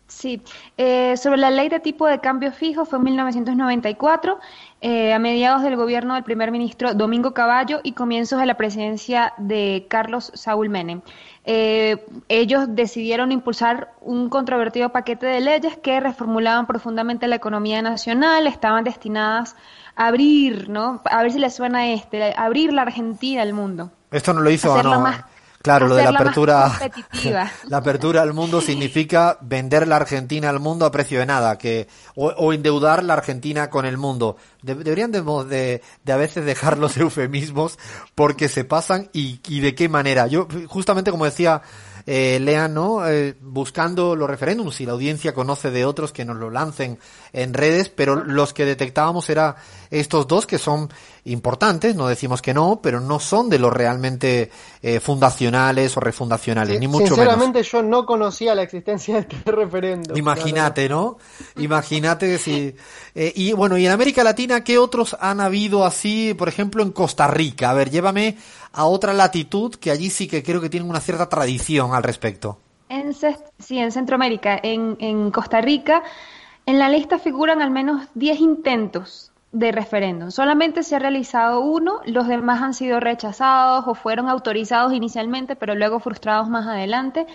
Sí, 0.08 0.40
eh, 0.76 1.16
sobre 1.16 1.36
la 1.36 1.50
ley 1.50 1.68
de 1.68 1.80
tipo 1.80 2.06
de 2.06 2.20
cambio 2.20 2.52
fijo 2.52 2.84
fue 2.84 2.98
en 2.98 3.04
1994, 3.06 4.38
eh, 4.80 5.12
a 5.12 5.18
mediados 5.18 5.62
del 5.62 5.74
gobierno 5.74 6.14
del 6.14 6.22
primer 6.22 6.52
ministro 6.52 6.94
Domingo 6.94 7.34
Caballo 7.34 7.80
y 7.82 7.92
comienzos 7.92 8.38
de 8.38 8.46
la 8.46 8.56
presidencia 8.56 9.32
de 9.36 9.86
Carlos 9.88 10.30
Saúl 10.34 10.68
Menem. 10.68 11.00
Eh, 11.44 12.04
ellos 12.28 12.66
decidieron 12.68 13.32
impulsar 13.32 13.94
un 14.00 14.28
controvertido 14.28 14.90
paquete 14.90 15.26
de 15.26 15.40
leyes 15.40 15.76
que 15.76 15.98
reformulaban 15.98 16.66
profundamente 16.66 17.26
la 17.26 17.36
economía 17.36 17.82
nacional, 17.82 18.46
estaban 18.46 18.84
destinadas 18.84 19.56
a 19.96 20.06
abrir, 20.06 20.68
¿no? 20.68 21.02
A 21.04 21.22
ver 21.22 21.32
si 21.32 21.40
les 21.40 21.54
suena 21.54 21.88
este, 21.88 22.32
abrir 22.36 22.72
la 22.72 22.82
Argentina 22.82 23.42
al 23.42 23.52
mundo. 23.52 23.90
Esto 24.12 24.32
no 24.32 24.40
lo 24.40 24.50
hizo, 24.50 24.72
Claro, 25.66 25.88
lo 25.88 25.96
de 25.96 26.04
la 26.04 26.10
apertura, 26.10 26.78
la 27.64 27.76
apertura 27.76 28.22
al 28.22 28.32
mundo 28.32 28.60
significa 28.60 29.36
vender 29.40 29.88
la 29.88 29.96
Argentina 29.96 30.48
al 30.48 30.60
mundo 30.60 30.86
a 30.86 30.92
precio 30.92 31.18
de 31.18 31.26
nada, 31.26 31.58
que 31.58 31.88
o, 32.14 32.52
endeudar 32.52 33.02
la 33.02 33.14
Argentina 33.14 33.68
con 33.68 33.84
el 33.84 33.98
mundo. 33.98 34.36
deberían 34.62 35.10
de, 35.10 35.82
de, 36.04 36.12
a 36.12 36.16
veces 36.16 36.44
dejar 36.44 36.78
los 36.78 36.96
eufemismos 36.98 37.80
porque 38.14 38.48
se 38.48 38.62
pasan 38.62 39.10
y, 39.12 39.40
y 39.48 39.58
de 39.58 39.74
qué 39.74 39.88
manera. 39.88 40.28
Yo 40.28 40.46
justamente 40.68 41.10
como 41.10 41.24
decía 41.24 41.62
eh, 42.06 42.38
lean, 42.40 42.72
¿no? 42.72 43.06
Eh, 43.06 43.36
buscando 43.40 44.14
los 44.14 44.30
referéndums 44.30 44.80
y 44.80 44.86
la 44.86 44.92
audiencia 44.92 45.34
conoce 45.34 45.70
de 45.70 45.84
otros 45.84 46.12
que 46.12 46.24
nos 46.24 46.36
lo 46.36 46.50
lancen 46.50 46.98
en 47.32 47.52
redes, 47.52 47.88
pero 47.88 48.24
los 48.24 48.52
que 48.52 48.64
detectábamos 48.64 49.28
era 49.28 49.56
estos 49.90 50.26
dos 50.26 50.46
que 50.46 50.58
son 50.58 50.88
importantes, 51.24 51.96
no 51.96 52.06
decimos 52.06 52.40
que 52.40 52.54
no, 52.54 52.80
pero 52.80 53.00
no 53.00 53.18
son 53.18 53.48
de 53.48 53.58
los 53.58 53.72
realmente 53.72 54.50
eh, 54.80 55.00
fundacionales 55.00 55.96
o 55.96 56.00
refundacionales, 56.00 56.78
ni 56.78 56.86
mucho 56.86 57.08
Sinceramente 57.08 57.62
yo 57.64 57.82
no 57.82 58.06
conocía 58.06 58.54
la 58.54 58.62
existencia 58.62 59.16
de 59.16 59.20
este 59.20 59.50
referéndum. 59.50 60.16
Imagínate, 60.16 60.88
¿no? 60.88 61.18
Imagínate 61.56 62.38
si... 62.38 62.74
Eh, 63.14 63.32
y 63.34 63.52
bueno, 63.52 63.76
y 63.76 63.86
en 63.86 63.92
América 63.92 64.22
Latina, 64.22 64.62
¿qué 64.62 64.78
otros 64.78 65.16
han 65.18 65.40
habido 65.40 65.84
así, 65.84 66.34
por 66.34 66.48
ejemplo, 66.48 66.82
en 66.82 66.92
Costa 66.92 67.26
Rica? 67.26 67.70
A 67.70 67.74
ver, 67.74 67.90
llévame 67.90 68.36
a 68.76 68.86
otra 68.86 69.12
latitud 69.14 69.74
que 69.74 69.90
allí 69.90 70.10
sí 70.10 70.28
que 70.28 70.42
creo 70.42 70.60
que 70.60 70.68
tienen 70.70 70.88
una 70.88 71.00
cierta 71.00 71.28
tradición 71.28 71.94
al 71.94 72.02
respecto. 72.02 72.58
En, 72.88 73.14
sí, 73.58 73.78
en 73.78 73.90
Centroamérica, 73.90 74.60
en, 74.62 74.96
en 75.00 75.30
Costa 75.30 75.60
Rica, 75.60 76.04
en 76.66 76.78
la 76.78 76.88
lista 76.88 77.18
figuran 77.18 77.62
al 77.62 77.70
menos 77.70 78.06
10 78.14 78.40
intentos 78.40 79.32
de 79.56 79.72
referéndum. 79.72 80.30
Solamente 80.30 80.82
se 80.82 80.96
ha 80.96 80.98
realizado 80.98 81.60
uno, 81.60 82.00
los 82.04 82.28
demás 82.28 82.60
han 82.60 82.74
sido 82.74 83.00
rechazados 83.00 83.86
o 83.88 83.94
fueron 83.94 84.28
autorizados 84.28 84.92
inicialmente, 84.92 85.56
pero 85.56 85.74
luego 85.74 85.98
frustrados 85.98 86.50
más 86.50 86.66
adelante. 86.66 87.26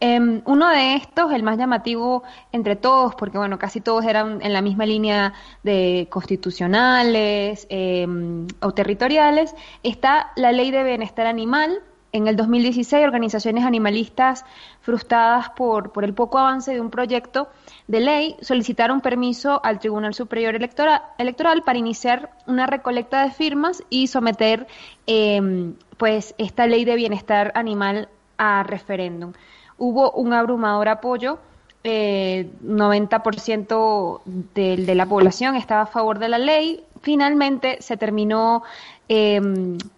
Em, 0.00 0.42
uno 0.46 0.68
de 0.68 0.96
estos, 0.96 1.32
el 1.32 1.44
más 1.44 1.58
llamativo 1.58 2.24
entre 2.50 2.74
todos, 2.74 3.14
porque 3.14 3.38
bueno, 3.38 3.56
casi 3.58 3.80
todos 3.80 4.04
eran 4.04 4.42
en 4.42 4.52
la 4.52 4.62
misma 4.62 4.84
línea 4.84 5.32
de 5.62 6.08
constitucionales 6.10 7.68
em, 7.70 8.48
o 8.60 8.72
territoriales, 8.72 9.54
está 9.84 10.32
la 10.34 10.50
Ley 10.50 10.72
de 10.72 10.82
Bienestar 10.82 11.26
Animal. 11.28 11.82
En 12.12 12.26
el 12.26 12.36
2016, 12.36 13.04
organizaciones 13.04 13.64
animalistas 13.64 14.44
frustradas 14.80 15.50
por, 15.50 15.92
el 16.02 16.12
poco 16.12 16.38
avance 16.38 16.72
de 16.72 16.80
un 16.80 16.90
proyecto 16.90 17.48
de 17.86 18.00
ley 18.00 18.36
solicitaron 18.40 19.00
permiso 19.00 19.60
al 19.64 19.78
Tribunal 19.78 20.14
Superior 20.14 20.54
Electoral, 20.56 21.02
Electoral 21.18 21.62
para 21.62 21.78
iniciar 21.78 22.30
una 22.46 22.66
recolecta 22.66 23.22
de 23.22 23.30
firmas 23.30 23.84
y 23.90 24.08
someter 24.08 24.66
em, 25.06 25.74
pues 25.98 26.34
esta 26.38 26.66
ley 26.66 26.84
de 26.84 26.96
bienestar 26.96 27.52
animal 27.54 28.08
a 28.38 28.64
referéndum 28.64 29.32
hubo 29.80 30.12
un 30.12 30.32
abrumador 30.32 30.88
apoyo. 30.88 31.38
Eh, 31.82 32.50
90% 32.62 34.20
de, 34.54 34.76
de, 34.76 34.94
la 34.94 35.06
población 35.06 35.56
estaba 35.56 35.82
a 35.82 35.86
favor 35.86 36.18
de 36.18 36.28
la 36.28 36.38
ley. 36.38 36.84
Finalmente 37.02 37.78
se 37.80 37.96
terminó 37.96 38.62
eh, 39.08 39.40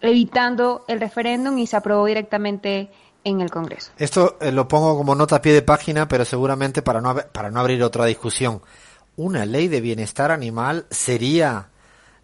evitando 0.01 0.85
el 0.87 0.99
referéndum 0.99 1.57
y 1.57 1.67
se 1.67 1.75
aprobó 1.75 2.05
directamente 2.05 2.89
en 3.23 3.41
el 3.41 3.49
Congreso. 3.49 3.91
Esto 3.97 4.37
eh, 4.41 4.51
lo 4.51 4.67
pongo 4.67 4.97
como 4.97 5.15
nota 5.15 5.37
a 5.37 5.41
pie 5.41 5.53
de 5.53 5.61
página, 5.61 6.07
pero 6.07 6.25
seguramente 6.25 6.81
para 6.81 7.01
no, 7.01 7.15
para 7.15 7.49
no 7.49 7.59
abrir 7.59 7.83
otra 7.83 8.05
discusión. 8.05 8.61
¿Una 9.15 9.45
ley 9.45 9.67
de 9.67 9.81
bienestar 9.81 10.31
animal 10.31 10.85
sería 10.89 11.69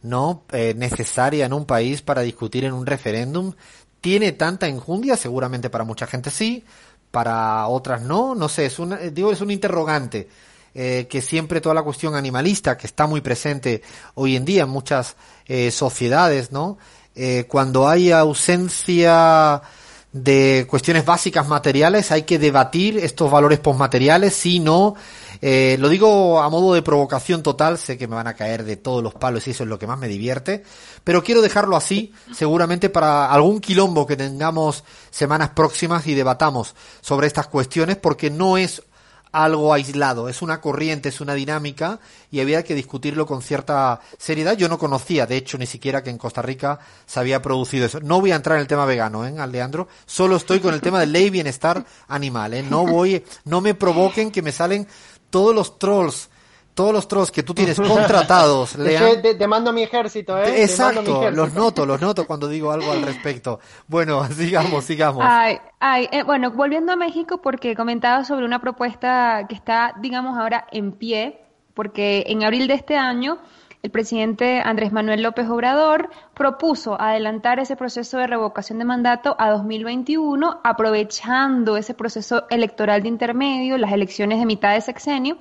no 0.02 0.44
eh, 0.52 0.74
necesaria 0.76 1.46
en 1.46 1.54
un 1.54 1.66
país 1.66 2.02
para 2.02 2.22
discutir 2.22 2.66
en 2.66 2.74
un 2.74 2.86
referéndum? 2.86 3.54
¿Tiene 4.02 4.32
tanta 4.32 4.68
enjundia? 4.68 5.16
Seguramente 5.18 5.70
para 5.70 5.84
mucha 5.84 6.08
gente 6.08 6.32
sí, 6.32 6.64
para 7.12 7.68
otras 7.68 8.02
no, 8.02 8.34
no 8.34 8.50
sé, 8.50 8.66
es 8.66 8.80
un, 8.80 8.98
digo, 9.14 9.32
es 9.32 9.42
un 9.42 9.52
interrogante. 9.52 10.30
Eh, 10.76 11.08
que 11.10 11.22
siempre 11.22 11.62
toda 11.62 11.74
la 11.74 11.82
cuestión 11.82 12.14
animalista 12.14 12.78
que 12.78 12.86
está 12.86 13.08
muy 13.08 13.22
presente 13.22 13.82
hoy 14.14 14.36
en 14.36 14.46
día 14.46 14.64
en 14.64 14.70
muchas 14.70 15.16
eh, 15.48 15.72
sociedades, 15.72 16.52
¿no? 16.52 16.78
Eh, 17.16 17.46
cuando 17.48 17.90
hay 17.90 18.12
ausencia 18.12 19.64
de 20.12 20.68
cuestiones 20.70 21.06
básicas 21.06 21.48
materiales 21.48 22.12
hay 22.12 22.22
que 22.22 22.38
debatir 22.38 23.00
estos 23.00 23.32
valores 23.32 23.60
postmateriales, 23.60 24.34
si 24.36 24.60
no, 24.60 24.96
lo 25.42 25.90
digo 25.90 26.42
a 26.42 26.50
modo 26.50 26.74
de 26.74 26.82
provocación 26.82 27.44
total, 27.44 27.78
sé 27.78 27.98
que 27.98 28.08
me 28.08 28.16
van 28.16 28.28
a 28.28 28.36
caer 28.36 28.64
de 28.64 28.76
todos 28.76 29.04
los 29.04 29.14
palos 29.14 29.48
y 29.48 29.52
eso 29.52 29.64
es 29.64 29.70
lo 29.70 29.78
que 29.78 29.86
más 29.86 30.00
me 30.00 30.08
divierte, 30.08 30.64
pero 31.04 31.24
quiero 31.24 31.42
dejarlo 31.42 31.76
así, 31.76 32.12
seguramente 32.34 32.90
para 32.90 33.32
algún 33.32 33.60
quilombo 33.60 34.08
que 34.08 34.16
tengamos 34.16 34.84
semanas 35.12 35.50
próximas 35.50 36.08
y 36.08 36.16
debatamos 36.16 36.74
sobre 37.02 37.28
estas 37.28 37.48
cuestiones, 37.48 37.98
porque 37.98 38.32
no 38.32 38.58
es 38.58 38.82
algo 39.32 39.74
aislado, 39.74 40.30
es 40.30 40.42
una 40.42 40.60
corriente, 40.62 41.10
es 41.10 41.22
una 41.22 41.34
dinámica 41.34 42.00
y 42.32 42.40
había 42.40 42.64
que 42.64 42.76
discutirlo 42.76 43.26
con 43.26 43.42
cierta 43.42 44.00
seriedad. 44.18 44.58
Yo 44.58 44.70
no 44.70 44.80
conocía, 44.80 45.26
de 45.26 45.38
hecho, 45.38 45.58
ni 45.58 45.66
siquiera 45.66 46.04
que 46.04 46.10
en 46.10 46.18
Costa 46.18 46.42
Rica 46.42 46.80
se 47.06 47.20
había 47.20 47.42
producido 47.42 47.86
eso. 47.86 48.00
No 48.00 48.22
voy 48.22 48.32
a 48.32 48.36
entrar 48.36 48.58
en 48.58 48.62
el 48.62 48.68
tema 48.68 48.86
vegano, 48.86 49.26
¿eh, 49.26 49.38
Alejandro? 49.38 49.88
Solo 50.06 50.36
estoy 50.36 50.60
con 50.60 50.74
el 50.74 50.82
tema 50.82 51.00
de 51.00 51.08
ley 51.08 51.30
bienestar 51.30 51.86
animal, 52.08 52.54
¿eh? 52.54 52.64
No 52.64 52.86
voy, 52.86 53.24
no 53.46 53.62
me 53.62 53.76
provoquen 53.76 54.32
que 54.32 54.42
me 54.42 54.52
salen 54.52 54.88
todos 55.30 55.54
los 55.54 55.78
trolls 55.78 56.30
todos 56.80 56.94
los 56.94 57.10
trolls 57.10 57.30
que 57.30 57.44
tú 57.44 57.54
tienes 57.54 57.78
contratados, 57.96 58.78
Lean. 58.78 59.22
Te, 59.22 59.36
te, 59.36 59.48
mando 59.48 59.74
mi 59.74 59.84
ejército, 59.84 60.38
¿eh? 60.38 60.62
Exacto, 60.62 61.30
los 61.30 61.54
noto, 61.54 61.86
los 61.86 62.00
noto 62.00 62.26
cuando 62.26 62.48
digo 62.48 62.72
algo 62.72 62.94
al 62.94 63.02
respecto. 63.02 63.60
Bueno, 63.88 64.24
sigamos, 64.32 64.86
sigamos. 64.86 65.22
Ay, 65.28 65.58
ay, 65.82 66.08
eh, 66.10 66.24
bueno, 66.24 66.52
volviendo 66.52 66.94
a 66.94 66.96
México, 66.96 67.42
porque 67.42 67.76
comentaba 67.76 68.24
sobre 68.24 68.46
una 68.46 68.62
propuesta 68.62 69.46
que 69.50 69.56
está, 69.56 69.94
digamos, 70.00 70.38
ahora 70.38 70.68
en 70.72 70.94
pie, 70.94 71.42
porque 71.74 72.24
en 72.28 72.46
abril 72.46 72.70
de 72.70 72.76
este 72.76 72.96
año 72.96 73.40
el 73.84 73.92
presidente 73.92 74.62
Andrés 74.64 74.94
Manuel 74.94 75.22
López 75.22 75.50
Obrador 75.50 76.10
propuso 76.34 77.00
adelantar 77.00 77.60
ese 77.60 77.76
proceso 77.76 78.20
de 78.20 78.28
revocación 78.28 78.80
de 78.80 78.86
mandato 78.86 79.36
a 79.38 79.50
2021, 79.50 80.62
aprovechando 80.64 81.76
ese 81.76 81.94
proceso 81.94 82.46
electoral 82.50 83.02
de 83.02 83.10
intermedio, 83.10 83.78
las 83.78 83.92
elecciones 83.92 84.40
de 84.40 84.46
mitad 84.46 84.76
de 84.76 84.80
sexenio, 84.80 85.38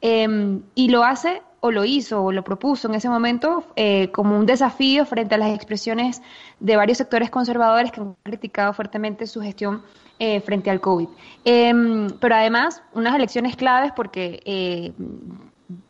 eh, 0.00 0.60
y 0.74 0.88
lo 0.88 1.04
hace 1.04 1.42
o 1.60 1.70
lo 1.70 1.84
hizo 1.84 2.22
o 2.22 2.32
lo 2.32 2.44
propuso 2.44 2.88
en 2.88 2.94
ese 2.94 3.08
momento 3.08 3.64
eh, 3.76 4.10
como 4.12 4.38
un 4.38 4.46
desafío 4.46 5.04
frente 5.04 5.34
a 5.34 5.38
las 5.38 5.54
expresiones 5.54 6.22
de 6.60 6.76
varios 6.76 6.98
sectores 6.98 7.30
conservadores 7.30 7.90
que 7.92 8.00
han 8.00 8.14
criticado 8.22 8.72
fuertemente 8.72 9.26
su 9.26 9.40
gestión 9.40 9.82
eh, 10.18 10.40
frente 10.40 10.70
al 10.70 10.80
COVID. 10.80 11.08
Eh, 11.44 12.08
pero 12.20 12.34
además, 12.34 12.82
unas 12.94 13.14
elecciones 13.14 13.56
claves 13.56 13.92
porque 13.94 14.40
eh, 14.44 14.92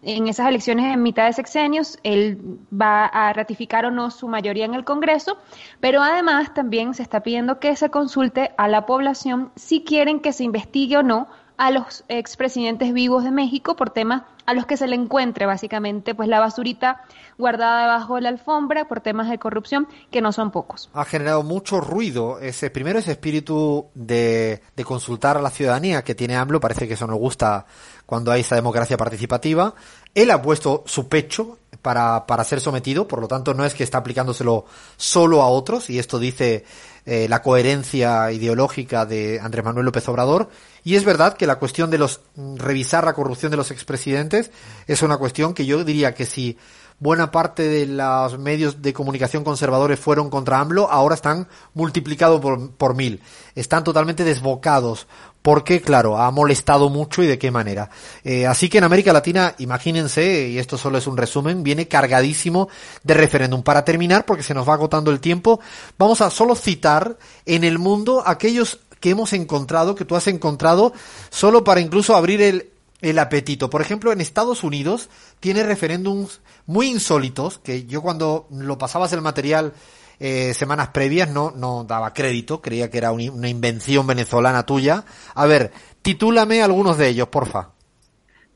en 0.02 0.26
esas 0.26 0.48
elecciones 0.48 0.92
en 0.92 1.02
mitad 1.02 1.26
de 1.26 1.32
sexenios, 1.32 1.98
él 2.02 2.58
va 2.72 3.06
a 3.06 3.32
ratificar 3.32 3.84
o 3.84 3.90
no 3.90 4.10
su 4.10 4.26
mayoría 4.26 4.64
en 4.64 4.74
el 4.74 4.84
Congreso, 4.84 5.36
pero 5.80 6.02
además 6.02 6.54
también 6.54 6.94
se 6.94 7.02
está 7.02 7.20
pidiendo 7.20 7.60
que 7.60 7.76
se 7.76 7.90
consulte 7.90 8.52
a 8.56 8.68
la 8.68 8.86
población 8.86 9.52
si 9.54 9.84
quieren 9.84 10.20
que 10.20 10.32
se 10.32 10.44
investigue 10.44 10.96
o 10.96 11.02
no 11.02 11.28
a 11.58 11.70
los 11.70 12.04
expresidentes 12.08 12.92
vivos 12.92 13.24
de 13.24 13.30
México 13.30 13.76
por 13.76 13.90
temas 13.90 14.22
a 14.46 14.54
los 14.54 14.66
que 14.66 14.76
se 14.76 14.86
le 14.86 14.94
encuentre 14.94 15.44
básicamente 15.44 16.14
pues 16.14 16.28
la 16.28 16.38
basurita 16.38 17.02
guardada 17.36 17.82
debajo 17.82 18.14
de 18.14 18.20
la 18.22 18.28
alfombra 18.28 18.86
por 18.86 19.00
temas 19.00 19.28
de 19.28 19.38
corrupción 19.38 19.88
que 20.10 20.20
no 20.20 20.32
son 20.32 20.50
pocos. 20.50 20.88
Ha 20.94 21.04
generado 21.04 21.42
mucho 21.42 21.80
ruido 21.80 22.38
ese 22.38 22.70
primero 22.70 22.98
ese 22.98 23.12
espíritu 23.12 23.88
de, 23.94 24.62
de 24.76 24.84
consultar 24.84 25.36
a 25.36 25.42
la 25.42 25.50
ciudadanía 25.50 26.04
que 26.04 26.14
tiene 26.14 26.36
AMLO, 26.36 26.60
parece 26.60 26.86
que 26.86 26.94
eso 26.94 27.06
nos 27.06 27.18
gusta 27.18 27.66
cuando 28.06 28.30
hay 28.30 28.42
esa 28.42 28.54
democracia 28.54 28.96
participativa. 28.96 29.74
Él 30.14 30.30
ha 30.30 30.40
puesto 30.40 30.84
su 30.86 31.08
pecho 31.08 31.58
para, 31.86 32.26
para 32.26 32.42
ser 32.42 32.60
sometido, 32.60 33.06
por 33.06 33.20
lo 33.20 33.28
tanto 33.28 33.54
no 33.54 33.64
es 33.64 33.72
que 33.72 33.84
está 33.84 33.98
aplicándoselo 33.98 34.64
solo 34.96 35.40
a 35.40 35.46
otros, 35.46 35.88
y 35.88 36.00
esto 36.00 36.18
dice 36.18 36.64
eh, 37.04 37.28
la 37.28 37.42
coherencia 37.42 38.32
ideológica 38.32 39.06
de 39.06 39.38
Andrés 39.40 39.64
Manuel 39.64 39.86
López 39.86 40.08
Obrador. 40.08 40.48
Y 40.82 40.96
es 40.96 41.04
verdad 41.04 41.36
que 41.36 41.46
la 41.46 41.60
cuestión 41.60 41.88
de 41.88 41.98
los 41.98 42.22
revisar 42.56 43.04
la 43.04 43.12
corrupción 43.12 43.52
de 43.52 43.56
los 43.56 43.70
expresidentes 43.70 44.50
es 44.88 45.02
una 45.02 45.16
cuestión 45.16 45.54
que 45.54 45.64
yo 45.64 45.84
diría 45.84 46.12
que 46.12 46.26
si 46.26 46.58
buena 46.98 47.30
parte 47.30 47.62
de 47.68 47.86
los 47.86 48.38
medios 48.38 48.80
de 48.80 48.92
comunicación 48.92 49.44
conservadores 49.44 50.00
fueron 50.00 50.30
contra 50.30 50.60
AMLO, 50.60 50.90
ahora 50.90 51.14
están 51.14 51.48
multiplicados 51.74 52.40
por, 52.40 52.94
mil. 52.94 53.20
Están 53.54 53.84
totalmente 53.84 54.24
desbocados 54.24 55.06
porque, 55.42 55.80
claro, 55.80 56.18
ha 56.18 56.30
molestado 56.30 56.88
mucho 56.88 57.22
y 57.22 57.26
de 57.26 57.38
qué 57.38 57.50
manera. 57.50 57.90
Eh, 58.24 58.46
así 58.46 58.68
que 58.68 58.78
en 58.78 58.84
América 58.84 59.12
Latina, 59.12 59.54
imagínense, 59.58 60.48
y 60.48 60.58
esto 60.58 60.76
solo 60.78 60.98
es 60.98 61.06
un 61.06 61.16
resumen, 61.16 61.62
viene 61.62 61.86
cargadísimo 61.86 62.68
de 63.04 63.14
referéndum. 63.14 63.62
Para 63.62 63.84
terminar, 63.84 64.24
porque 64.24 64.42
se 64.42 64.54
nos 64.54 64.68
va 64.68 64.74
agotando 64.74 65.10
el 65.10 65.20
tiempo, 65.20 65.60
vamos 65.98 66.20
a 66.20 66.30
solo 66.30 66.54
citar 66.56 67.16
en 67.44 67.62
el 67.62 67.78
mundo 67.78 68.22
aquellos 68.26 68.80
que 68.98 69.10
hemos 69.10 69.34
encontrado, 69.34 69.94
que 69.94 70.04
tú 70.04 70.16
has 70.16 70.26
encontrado, 70.26 70.92
solo 71.30 71.62
para 71.62 71.80
incluso 71.80 72.16
abrir 72.16 72.40
el, 72.40 72.70
el 73.00 73.18
apetito. 73.18 73.70
Por 73.70 73.82
ejemplo, 73.82 74.12
en 74.12 74.20
Estados 74.20 74.64
Unidos 74.64 75.08
tiene 75.40 75.62
referéndums 75.62 76.40
muy 76.66 76.88
insólitos, 76.88 77.58
que 77.58 77.84
yo 77.86 78.02
cuando 78.02 78.46
lo 78.50 78.78
pasabas 78.78 79.12
el 79.12 79.20
material 79.20 79.74
eh, 80.18 80.54
semanas 80.54 80.88
previas 80.88 81.30
no, 81.30 81.50
no 81.50 81.84
daba 81.84 82.14
crédito, 82.14 82.62
creía 82.62 82.90
que 82.90 82.98
era 82.98 83.12
un, 83.12 83.28
una 83.28 83.48
invención 83.48 84.06
venezolana 84.06 84.64
tuya. 84.64 85.04
A 85.34 85.46
ver, 85.46 85.72
titúlame 86.02 86.62
algunos 86.62 86.96
de 86.96 87.08
ellos, 87.08 87.28
porfa. 87.28 87.70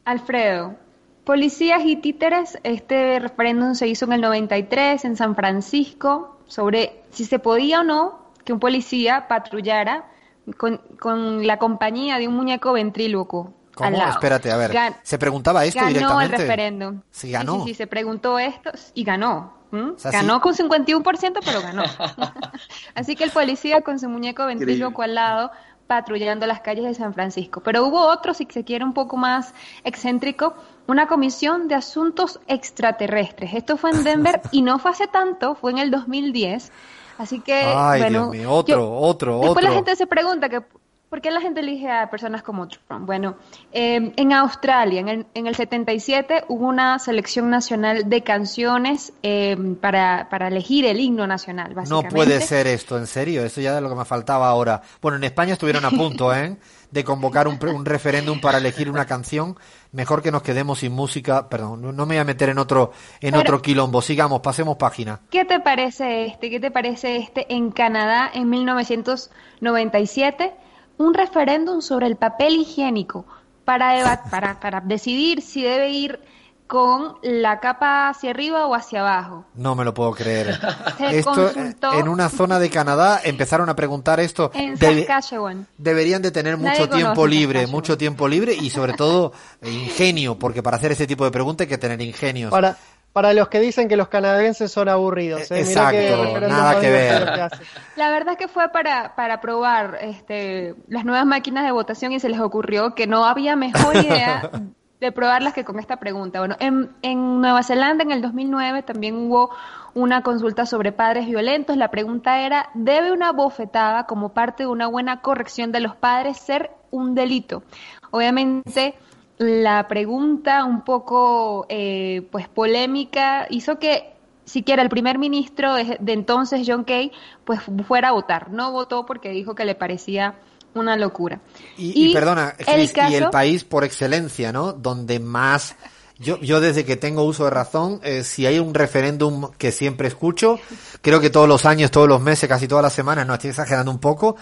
Alfredo, 0.04 0.76
policías 1.24 1.82
y 1.84 1.96
títeres, 1.96 2.58
este 2.64 3.18
referéndum 3.18 3.74
se 3.74 3.88
hizo 3.88 4.06
en 4.06 4.14
el 4.14 4.20
93 4.22 5.04
en 5.04 5.16
San 5.16 5.36
Francisco 5.36 6.38
sobre 6.46 7.02
si 7.10 7.26
se 7.26 7.38
podía 7.38 7.80
o 7.80 7.84
no 7.84 8.30
que 8.44 8.54
un 8.54 8.60
policía 8.60 9.28
patrullara 9.28 10.10
con, 10.56 10.78
con 10.98 11.46
la 11.46 11.58
compañía 11.58 12.18
de 12.18 12.26
un 12.26 12.34
muñeco 12.34 12.72
ventríloco. 12.72 13.52
¿Cómo? 13.80 14.08
Espérate, 14.08 14.50
a 14.50 14.56
ver. 14.56 14.72
Gan 14.72 14.96
¿Se 15.02 15.18
preguntaba 15.18 15.64
esto 15.64 15.80
ganó 15.80 15.88
directamente? 15.88 16.36
el 16.36 16.42
referéndum. 16.42 17.00
Sí, 17.10 17.30
ganó. 17.30 17.54
Sí, 17.54 17.60
sí, 17.60 17.68
sí, 17.68 17.74
se 17.74 17.86
preguntó 17.86 18.38
esto 18.38 18.70
y 18.94 19.04
ganó. 19.04 19.58
¿Mm? 19.70 19.90
O 19.94 19.98
sea, 19.98 20.10
ganó 20.10 20.36
sí. 20.36 20.40
con 20.40 20.54
51%, 20.54 21.38
pero 21.44 21.62
ganó. 21.62 21.84
Así 22.94 23.14
que 23.16 23.24
el 23.24 23.30
policía 23.30 23.82
con 23.82 23.98
su 23.98 24.08
muñeco 24.08 24.46
ventríloco 24.46 25.02
al 25.02 25.14
lado 25.14 25.50
patrullando 25.90 26.46
las 26.46 26.60
calles 26.60 26.84
de 26.84 26.94
San 26.94 27.14
Francisco. 27.14 27.62
Pero 27.64 27.84
hubo 27.84 28.06
otro, 28.06 28.32
si 28.32 28.46
se 28.48 28.62
quiere, 28.62 28.84
un 28.84 28.94
poco 28.94 29.16
más 29.16 29.54
excéntrico, 29.82 30.54
una 30.86 31.08
comisión 31.08 31.66
de 31.66 31.74
asuntos 31.74 32.38
extraterrestres. 32.46 33.54
Esto 33.54 33.76
fue 33.76 33.90
en 33.90 34.04
Denver 34.04 34.40
y 34.52 34.62
no 34.62 34.78
fue 34.78 34.92
hace 34.92 35.08
tanto, 35.08 35.56
fue 35.56 35.72
en 35.72 35.78
el 35.78 35.90
2010. 35.90 36.70
Así 37.18 37.40
que, 37.40 37.64
Ay, 37.76 38.02
bueno, 38.02 38.30
Dios 38.30 38.44
mío, 38.44 38.52
otro, 38.52 38.76
yo, 38.76 38.90
otro, 38.92 39.32
después 39.40 39.50
otro. 39.50 39.68
la 39.68 39.74
gente 39.74 39.96
se 39.96 40.06
pregunta 40.06 40.48
que 40.48 40.62
¿Por 41.10 41.20
qué 41.20 41.32
la 41.32 41.40
gente 41.40 41.58
elige 41.58 41.90
a 41.90 42.08
personas 42.08 42.44
como 42.44 42.68
Trump? 42.68 43.04
Bueno, 43.04 43.34
eh, 43.72 44.12
en 44.14 44.32
Australia, 44.32 45.00
en 45.00 45.08
el, 45.08 45.26
en 45.34 45.48
el, 45.48 45.56
77, 45.56 46.44
hubo 46.46 46.68
una 46.68 47.00
selección 47.00 47.50
nacional 47.50 48.08
de 48.08 48.22
canciones 48.22 49.12
eh, 49.24 49.56
para, 49.80 50.28
para, 50.30 50.46
elegir 50.46 50.86
el 50.86 51.00
himno 51.00 51.26
nacional, 51.26 51.74
básicamente. 51.74 52.10
No 52.10 52.14
puede 52.14 52.40
ser 52.40 52.68
esto, 52.68 52.96
en 52.96 53.08
serio, 53.08 53.44
eso 53.44 53.60
ya 53.60 53.76
es 53.76 53.82
lo 53.82 53.88
que 53.88 53.96
me 53.96 54.04
faltaba 54.04 54.48
ahora. 54.48 54.82
Bueno, 55.02 55.16
en 55.16 55.24
España 55.24 55.54
estuvieron 55.54 55.84
a 55.84 55.90
punto, 55.90 56.32
¿eh? 56.32 56.56
De 56.92 57.02
convocar 57.02 57.48
un, 57.48 57.58
un 57.74 57.84
referéndum 57.84 58.40
para 58.40 58.58
elegir 58.58 58.88
una 58.88 59.06
canción. 59.06 59.56
Mejor 59.90 60.22
que 60.22 60.30
nos 60.30 60.42
quedemos 60.42 60.78
sin 60.78 60.92
música. 60.92 61.48
Perdón, 61.48 61.82
no 61.82 62.06
me 62.06 62.14
voy 62.14 62.18
a 62.18 62.24
meter 62.24 62.50
en 62.50 62.58
otro, 62.58 62.92
en 63.20 63.32
Pero, 63.32 63.40
otro 63.40 63.62
quilombo. 63.62 64.00
Sigamos, 64.00 64.42
pasemos 64.42 64.76
página. 64.76 65.18
¿Qué 65.30 65.44
te 65.44 65.58
parece 65.58 66.26
este? 66.26 66.50
¿Qué 66.50 66.60
te 66.60 66.70
parece 66.70 67.16
este 67.16 67.52
en 67.52 67.72
Canadá 67.72 68.30
en 68.32 68.48
1997? 68.48 70.69
Un 71.00 71.14
referéndum 71.14 71.80
sobre 71.80 72.06
el 72.06 72.16
papel 72.16 72.56
higiénico 72.56 73.24
para, 73.64 74.22
para, 74.30 74.60
para 74.60 74.80
decidir 74.80 75.40
si 75.40 75.62
debe 75.62 75.90
ir 75.90 76.20
con 76.66 77.16
la 77.22 77.58
capa 77.58 78.10
hacia 78.10 78.30
arriba 78.30 78.66
o 78.66 78.74
hacia 78.76 79.00
abajo. 79.00 79.44
No 79.54 79.74
me 79.74 79.84
lo 79.84 79.92
puedo 79.92 80.12
creer. 80.12 80.56
esto, 81.10 81.50
en 81.94 82.08
una 82.08 82.28
zona 82.28 82.60
de 82.60 82.70
Canadá 82.70 83.20
empezaron 83.24 83.68
a 83.68 83.74
preguntar 83.74 84.20
esto. 84.20 84.52
En 84.54 84.76
Saskatchewan. 84.76 85.66
Deberían 85.78 86.22
de 86.22 86.30
tener 86.30 86.56
mucho 86.58 86.86
Nadie 86.86 87.02
tiempo 87.02 87.26
libre, 87.26 87.66
mucho 87.66 87.98
tiempo 87.98 88.28
libre 88.28 88.54
y 88.54 88.70
sobre 88.70 88.92
todo 88.92 89.32
ingenio, 89.62 90.38
porque 90.38 90.62
para 90.62 90.76
hacer 90.76 90.92
ese 90.92 91.08
tipo 91.08 91.24
de 91.24 91.32
preguntas 91.32 91.64
hay 91.64 91.68
que 91.70 91.78
tener 91.78 92.00
ingenios. 92.02 92.52
Para, 92.52 92.76
para 93.12 93.32
los 93.32 93.48
que 93.48 93.60
dicen 93.60 93.88
que 93.88 93.96
los 93.96 94.08
canadienses 94.08 94.70
son 94.70 94.88
aburridos. 94.88 95.50
¿eh? 95.50 95.60
Exacto, 95.60 95.92
que 95.92 96.40
nada 96.48 96.80
que 96.80 96.90
ver. 96.90 97.24
que 97.34 97.40
hace. 97.40 97.64
La 97.96 98.10
verdad 98.10 98.32
es 98.32 98.38
que 98.38 98.48
fue 98.48 98.68
para, 98.70 99.14
para 99.16 99.40
probar 99.40 99.98
este, 100.00 100.74
las 100.88 101.04
nuevas 101.04 101.26
máquinas 101.26 101.64
de 101.64 101.72
votación 101.72 102.12
y 102.12 102.20
se 102.20 102.28
les 102.28 102.40
ocurrió 102.40 102.94
que 102.94 103.06
no 103.06 103.24
había 103.24 103.56
mejor 103.56 103.96
idea 103.96 104.50
de 105.00 105.12
probarlas 105.12 105.54
que 105.54 105.64
con 105.64 105.78
esta 105.78 105.96
pregunta. 105.96 106.38
Bueno, 106.38 106.56
en, 106.60 106.90
en 107.02 107.40
Nueva 107.40 107.62
Zelanda 107.62 108.04
en 108.04 108.12
el 108.12 108.22
2009 108.22 108.82
también 108.82 109.16
hubo 109.16 109.50
una 109.94 110.22
consulta 110.22 110.66
sobre 110.66 110.92
padres 110.92 111.26
violentos. 111.26 111.76
La 111.76 111.90
pregunta 111.90 112.40
era, 112.40 112.70
¿debe 112.74 113.10
una 113.10 113.32
bofetada 113.32 114.04
como 114.04 114.28
parte 114.30 114.64
de 114.64 114.68
una 114.68 114.86
buena 114.86 115.20
corrección 115.20 115.72
de 115.72 115.80
los 115.80 115.96
padres 115.96 116.36
ser 116.38 116.70
un 116.90 117.14
delito? 117.14 117.64
Obviamente 118.12 118.94
la 119.40 119.88
pregunta 119.88 120.66
un 120.66 120.84
poco 120.84 121.64
eh, 121.70 122.28
pues 122.30 122.46
polémica 122.46 123.46
hizo 123.48 123.78
que 123.78 124.12
siquiera 124.44 124.82
el 124.82 124.90
primer 124.90 125.18
ministro 125.18 125.72
de, 125.74 125.96
de, 125.98 126.12
entonces 126.12 126.60
John 126.66 126.84
Kay 126.84 127.10
pues 127.46 127.60
fuera 127.88 128.08
a 128.08 128.12
votar. 128.12 128.50
No 128.50 128.70
votó 128.70 129.06
porque 129.06 129.30
dijo 129.30 129.54
que 129.54 129.64
le 129.64 129.74
parecía 129.74 130.34
una 130.74 130.94
locura. 130.98 131.40
Y, 131.78 131.98
y, 131.98 132.10
y 132.10 132.12
perdona 132.12 132.54
el 132.58 132.92
caso... 132.92 133.12
y 133.12 133.14
el 133.14 133.30
país 133.30 133.64
por 133.64 133.82
excelencia 133.82 134.52
no 134.52 134.74
donde 134.74 135.18
más 135.20 135.74
yo, 136.18 136.38
yo 136.40 136.60
desde 136.60 136.84
que 136.84 136.96
tengo 136.96 137.22
uso 137.22 137.44
de 137.44 137.50
razón, 137.50 137.98
eh, 138.04 138.24
si 138.24 138.44
hay 138.44 138.58
un 138.58 138.74
referéndum 138.74 139.52
que 139.56 139.72
siempre 139.72 140.08
escucho, 140.08 140.60
creo 141.00 141.18
que 141.18 141.30
todos 141.30 141.48
los 141.48 141.64
años, 141.64 141.90
todos 141.90 142.08
los 142.08 142.20
meses, 142.20 142.46
casi 142.46 142.68
todas 142.68 142.82
las 142.82 142.92
semanas, 142.92 143.26
no 143.26 143.32
estoy 143.32 143.50
exagerando 143.50 143.90
un 143.90 144.00
poco, 144.00 144.36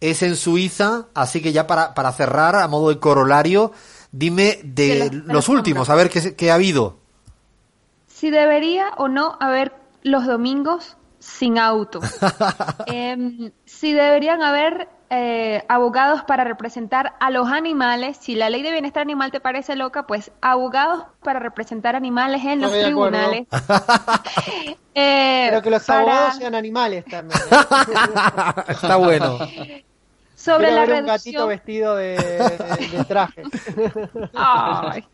es 0.00 0.24
en 0.24 0.34
Suiza, 0.34 1.06
así 1.14 1.40
que 1.40 1.52
ya 1.52 1.68
para, 1.68 1.94
para 1.94 2.10
cerrar, 2.10 2.56
a 2.56 2.66
modo 2.66 2.88
de 2.88 2.98
corolario, 2.98 3.70
Dime 4.12 4.58
de, 4.62 4.88
de 4.88 4.98
los, 4.98 5.26
de 5.26 5.32
los 5.32 5.48
últimos, 5.48 5.88
a 5.90 5.94
ver 5.94 6.10
qué, 6.10 6.34
qué, 6.34 6.50
ha 6.50 6.54
habido. 6.54 6.98
Si 8.06 8.30
debería 8.30 8.90
o 8.96 9.08
no 9.08 9.36
haber 9.40 9.72
los 10.02 10.26
domingos 10.26 10.96
sin 11.18 11.58
auto. 11.58 12.00
eh, 12.86 13.52
si 13.64 13.92
deberían 13.92 14.42
haber 14.42 14.88
eh, 15.12 15.64
abogados 15.68 16.22
para 16.22 16.44
representar 16.44 17.14
a 17.18 17.30
los 17.30 17.48
animales. 17.48 18.16
Si 18.20 18.36
la 18.36 18.48
ley 18.48 18.62
de 18.62 18.70
bienestar 18.70 19.02
animal 19.02 19.32
te 19.32 19.40
parece 19.40 19.74
loca, 19.74 20.06
pues 20.06 20.30
abogados 20.40 21.04
para 21.20 21.40
representar 21.40 21.96
animales 21.96 22.44
en 22.44 22.60
los 22.60 22.70
tribunales. 22.70 23.48
eh, 24.94 25.48
Pero 25.50 25.62
que 25.62 25.70
los 25.70 25.84
para... 25.84 26.00
abogados 26.00 26.36
sean 26.36 26.54
animales 26.54 27.04
también. 27.06 27.40
Está 28.68 28.96
bueno. 28.96 29.38
Sobre 30.40 30.68
Quiero 30.68 30.74
la 30.74 30.86
ver 30.86 30.88
reducción... 30.88 31.04
un 31.04 31.06
gatito 31.06 31.46
vestido 31.46 31.96
de, 31.96 32.16
de, 32.16 32.88
de 32.96 33.04
traje. 33.04 33.42
Ay. 34.34 35.06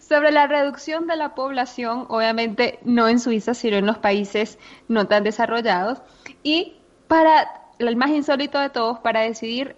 Sobre 0.00 0.30
la 0.30 0.46
reducción 0.46 1.06
de 1.06 1.16
la 1.16 1.34
población, 1.34 2.06
obviamente 2.08 2.78
no 2.82 3.08
en 3.08 3.20
Suiza, 3.20 3.52
sino 3.52 3.76
en 3.76 3.84
los 3.86 3.98
países 3.98 4.58
no 4.88 5.06
tan 5.06 5.24
desarrollados. 5.24 5.98
Y 6.42 6.78
para 7.08 7.46
el 7.78 7.96
más 7.96 8.10
insólito 8.10 8.58
de 8.58 8.70
todos, 8.70 8.98
para 9.00 9.20
decidir 9.20 9.76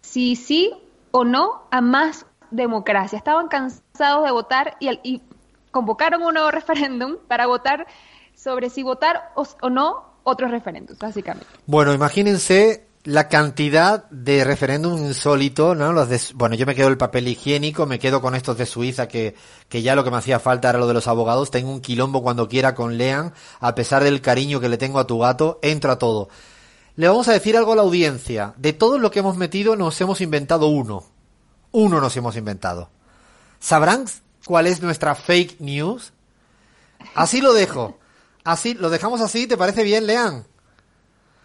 si 0.00 0.36
sí 0.36 0.74
o 1.12 1.24
no 1.24 1.62
a 1.70 1.80
más 1.80 2.26
democracia. 2.50 3.16
Estaban 3.16 3.48
cansados 3.48 4.24
de 4.24 4.30
votar 4.32 4.76
y, 4.80 4.90
y 5.02 5.22
convocaron 5.70 6.22
un 6.22 6.34
nuevo 6.34 6.50
referéndum 6.50 7.16
para 7.28 7.46
votar 7.46 7.86
sobre 8.34 8.68
si 8.70 8.82
votar 8.82 9.30
o, 9.34 9.46
o 9.60 9.70
no 9.70 10.04
otros 10.24 10.50
referéndums, 10.50 10.98
básicamente. 10.98 11.48
Bueno, 11.66 11.92
imagínense 11.92 12.86
la 13.04 13.28
cantidad 13.28 14.08
de 14.10 14.44
referéndum 14.44 14.96
insólito, 14.98 15.74
¿no? 15.74 15.92
Los 15.92 16.08
de, 16.08 16.20
bueno, 16.34 16.54
yo 16.54 16.66
me 16.66 16.74
quedo 16.74 16.88
el 16.88 16.98
papel 16.98 17.26
higiénico, 17.26 17.84
me 17.84 17.98
quedo 17.98 18.20
con 18.20 18.36
estos 18.36 18.56
de 18.56 18.66
Suiza 18.66 19.08
que, 19.08 19.34
que 19.68 19.82
ya 19.82 19.96
lo 19.96 20.04
que 20.04 20.10
me 20.12 20.18
hacía 20.18 20.38
falta 20.38 20.70
era 20.70 20.78
lo 20.78 20.86
de 20.86 20.94
los 20.94 21.08
abogados. 21.08 21.50
Tengo 21.50 21.72
un 21.72 21.80
quilombo 21.80 22.22
cuando 22.22 22.48
quiera 22.48 22.74
con 22.74 22.96
Lean, 22.98 23.34
a 23.58 23.74
pesar 23.74 24.04
del 24.04 24.20
cariño 24.20 24.60
que 24.60 24.68
le 24.68 24.78
tengo 24.78 25.00
a 25.00 25.06
tu 25.06 25.18
gato, 25.18 25.58
entro 25.62 25.90
a 25.90 25.98
todo. 25.98 26.28
Le 26.94 27.08
vamos 27.08 27.26
a 27.26 27.32
decir 27.32 27.56
algo 27.56 27.72
a 27.72 27.76
la 27.76 27.82
audiencia. 27.82 28.54
De 28.56 28.72
todo 28.72 28.98
lo 28.98 29.10
que 29.10 29.18
hemos 29.18 29.36
metido, 29.36 29.74
nos 29.74 30.00
hemos 30.00 30.20
inventado 30.20 30.66
uno. 30.68 31.04
Uno 31.72 32.00
nos 32.00 32.16
hemos 32.16 32.36
inventado. 32.36 32.90
¿Sabrán 33.58 34.04
cuál 34.44 34.66
es 34.68 34.80
nuestra 34.80 35.16
fake 35.16 35.60
news? 35.60 36.12
Así 37.14 37.40
lo 37.40 37.52
dejo. 37.52 37.98
Así, 38.44 38.74
lo 38.74 38.90
dejamos 38.90 39.20
así, 39.20 39.46
¿te 39.46 39.56
parece 39.56 39.82
bien, 39.82 40.06
Lean? 40.06 40.46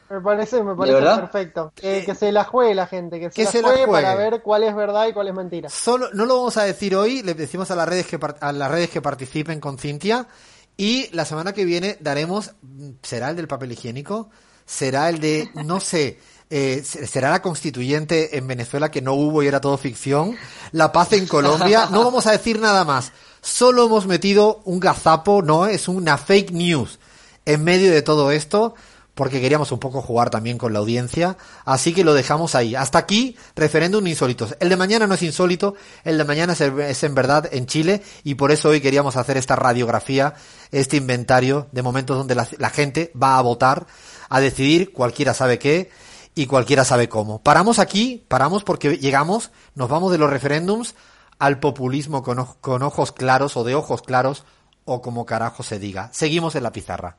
Me 0.09 0.21
parece, 0.21 0.63
me 0.63 0.75
parece 0.75 1.01
perfecto. 1.01 1.73
Que, 1.75 2.05
que, 2.05 2.15
se 2.15 2.31
la 2.31 2.45
juegue 2.45 2.73
la 2.73 2.87
gente, 2.87 3.19
que 3.19 3.29
se, 3.29 3.35
que 3.35 3.43
la, 3.43 3.51
se 3.51 3.61
juegue 3.61 3.81
la 3.81 3.87
juegue 3.87 4.03
para 4.03 4.15
ver 4.15 4.41
cuál 4.41 4.63
es 4.63 4.75
verdad 4.75 5.07
y 5.07 5.13
cuál 5.13 5.27
es 5.27 5.33
mentira. 5.33 5.69
Solo, 5.69 6.09
no 6.13 6.25
lo 6.25 6.37
vamos 6.37 6.55
a 6.57 6.63
decir 6.63 6.95
hoy, 6.95 7.21
le 7.23 7.33
decimos 7.33 7.71
a 7.71 7.75
las 7.75 7.89
redes 7.89 8.07
que 8.07 8.17
a 8.39 8.51
las 8.53 8.71
redes 8.71 8.89
que 8.89 9.01
participen 9.01 9.59
con 9.59 9.77
Cintia 9.77 10.27
y 10.77 11.09
la 11.11 11.25
semana 11.25 11.53
que 11.53 11.65
viene 11.65 11.97
daremos 11.99 12.53
será 13.01 13.31
el 13.31 13.35
del 13.35 13.47
papel 13.47 13.73
higiénico, 13.73 14.29
será 14.65 15.09
el 15.09 15.19
de 15.19 15.49
no 15.65 15.79
sé, 15.81 16.19
eh, 16.49 16.83
será 16.83 17.31
la 17.31 17.41
constituyente 17.41 18.37
en 18.37 18.47
Venezuela 18.47 18.89
que 18.89 19.01
no 19.01 19.13
hubo 19.13 19.43
y 19.43 19.47
era 19.47 19.59
todo 19.59 19.77
ficción, 19.77 20.37
la 20.71 20.93
paz 20.93 21.11
en 21.13 21.27
Colombia, 21.27 21.87
no 21.91 22.05
vamos 22.05 22.27
a 22.27 22.31
decir 22.31 22.59
nada 22.59 22.85
más. 22.85 23.11
Solo 23.41 23.85
hemos 23.85 24.07
metido 24.07 24.61
un 24.65 24.79
gazapo, 24.79 25.41
no, 25.41 25.67
es 25.67 25.87
una 25.87 26.17
fake 26.17 26.51
news 26.51 26.99
en 27.45 27.63
medio 27.63 27.91
de 27.91 28.01
todo 28.01 28.31
esto 28.31 28.75
porque 29.17 29.41
queríamos 29.41 29.71
un 29.71 29.79
poco 29.79 30.03
jugar 30.03 30.29
también 30.29 30.59
con 30.59 30.73
la 30.73 30.79
audiencia, 30.79 31.37
así 31.65 31.91
que 31.91 32.03
lo 32.03 32.13
dejamos 32.13 32.53
ahí. 32.53 32.75
Hasta 32.75 32.99
aquí, 32.99 33.35
referéndum 33.55 34.05
insólitos. 34.05 34.55
El 34.59 34.69
de 34.69 34.77
mañana 34.77 35.07
no 35.07 35.15
es 35.15 35.23
insólito, 35.23 35.73
el 36.03 36.19
de 36.19 36.23
mañana 36.23 36.53
es, 36.53 36.61
es, 36.61 37.03
en 37.03 37.15
verdad 37.15 37.49
en 37.51 37.65
Chile, 37.65 38.03
y 38.23 38.35
por 38.35 38.51
eso 38.51 38.69
hoy 38.69 38.79
queríamos 38.79 39.17
hacer 39.17 39.35
esta 39.35 39.55
radiografía, 39.55 40.35
este 40.71 40.97
inventario 40.97 41.67
de 41.71 41.81
momentos 41.81 42.15
donde 42.15 42.35
la, 42.35 42.69
gente 42.69 43.11
va 43.21 43.39
a 43.39 43.41
votar, 43.41 43.87
a 44.29 44.39
decidir 44.39 44.93
cualquiera 44.93 45.33
sabe 45.33 45.57
qué 45.57 45.89
y 46.35 46.45
cualquiera 46.45 46.85
sabe 46.85 47.09
cómo. 47.09 47.41
Paramos 47.41 47.79
aquí, 47.79 48.23
paramos 48.27 48.63
porque 48.63 48.97
llegamos, 48.97 49.49
nos 49.73 49.89
vamos 49.89 50.11
de 50.11 50.19
los 50.19 50.29
referéndums 50.29 50.93
al 51.39 51.59
populismo 51.59 52.21
con, 52.21 52.45
con 52.61 52.83
ojos 52.83 53.13
claros 53.13 53.57
o 53.57 53.63
de 53.63 53.73
ojos 53.73 54.03
claros, 54.03 54.45
o 54.85 55.01
como 55.01 55.25
carajo 55.25 55.63
se 55.63 55.79
diga. 55.79 56.11
Seguimos 56.13 56.53
en 56.53 56.61
la 56.61 56.71
pizarra. 56.71 57.17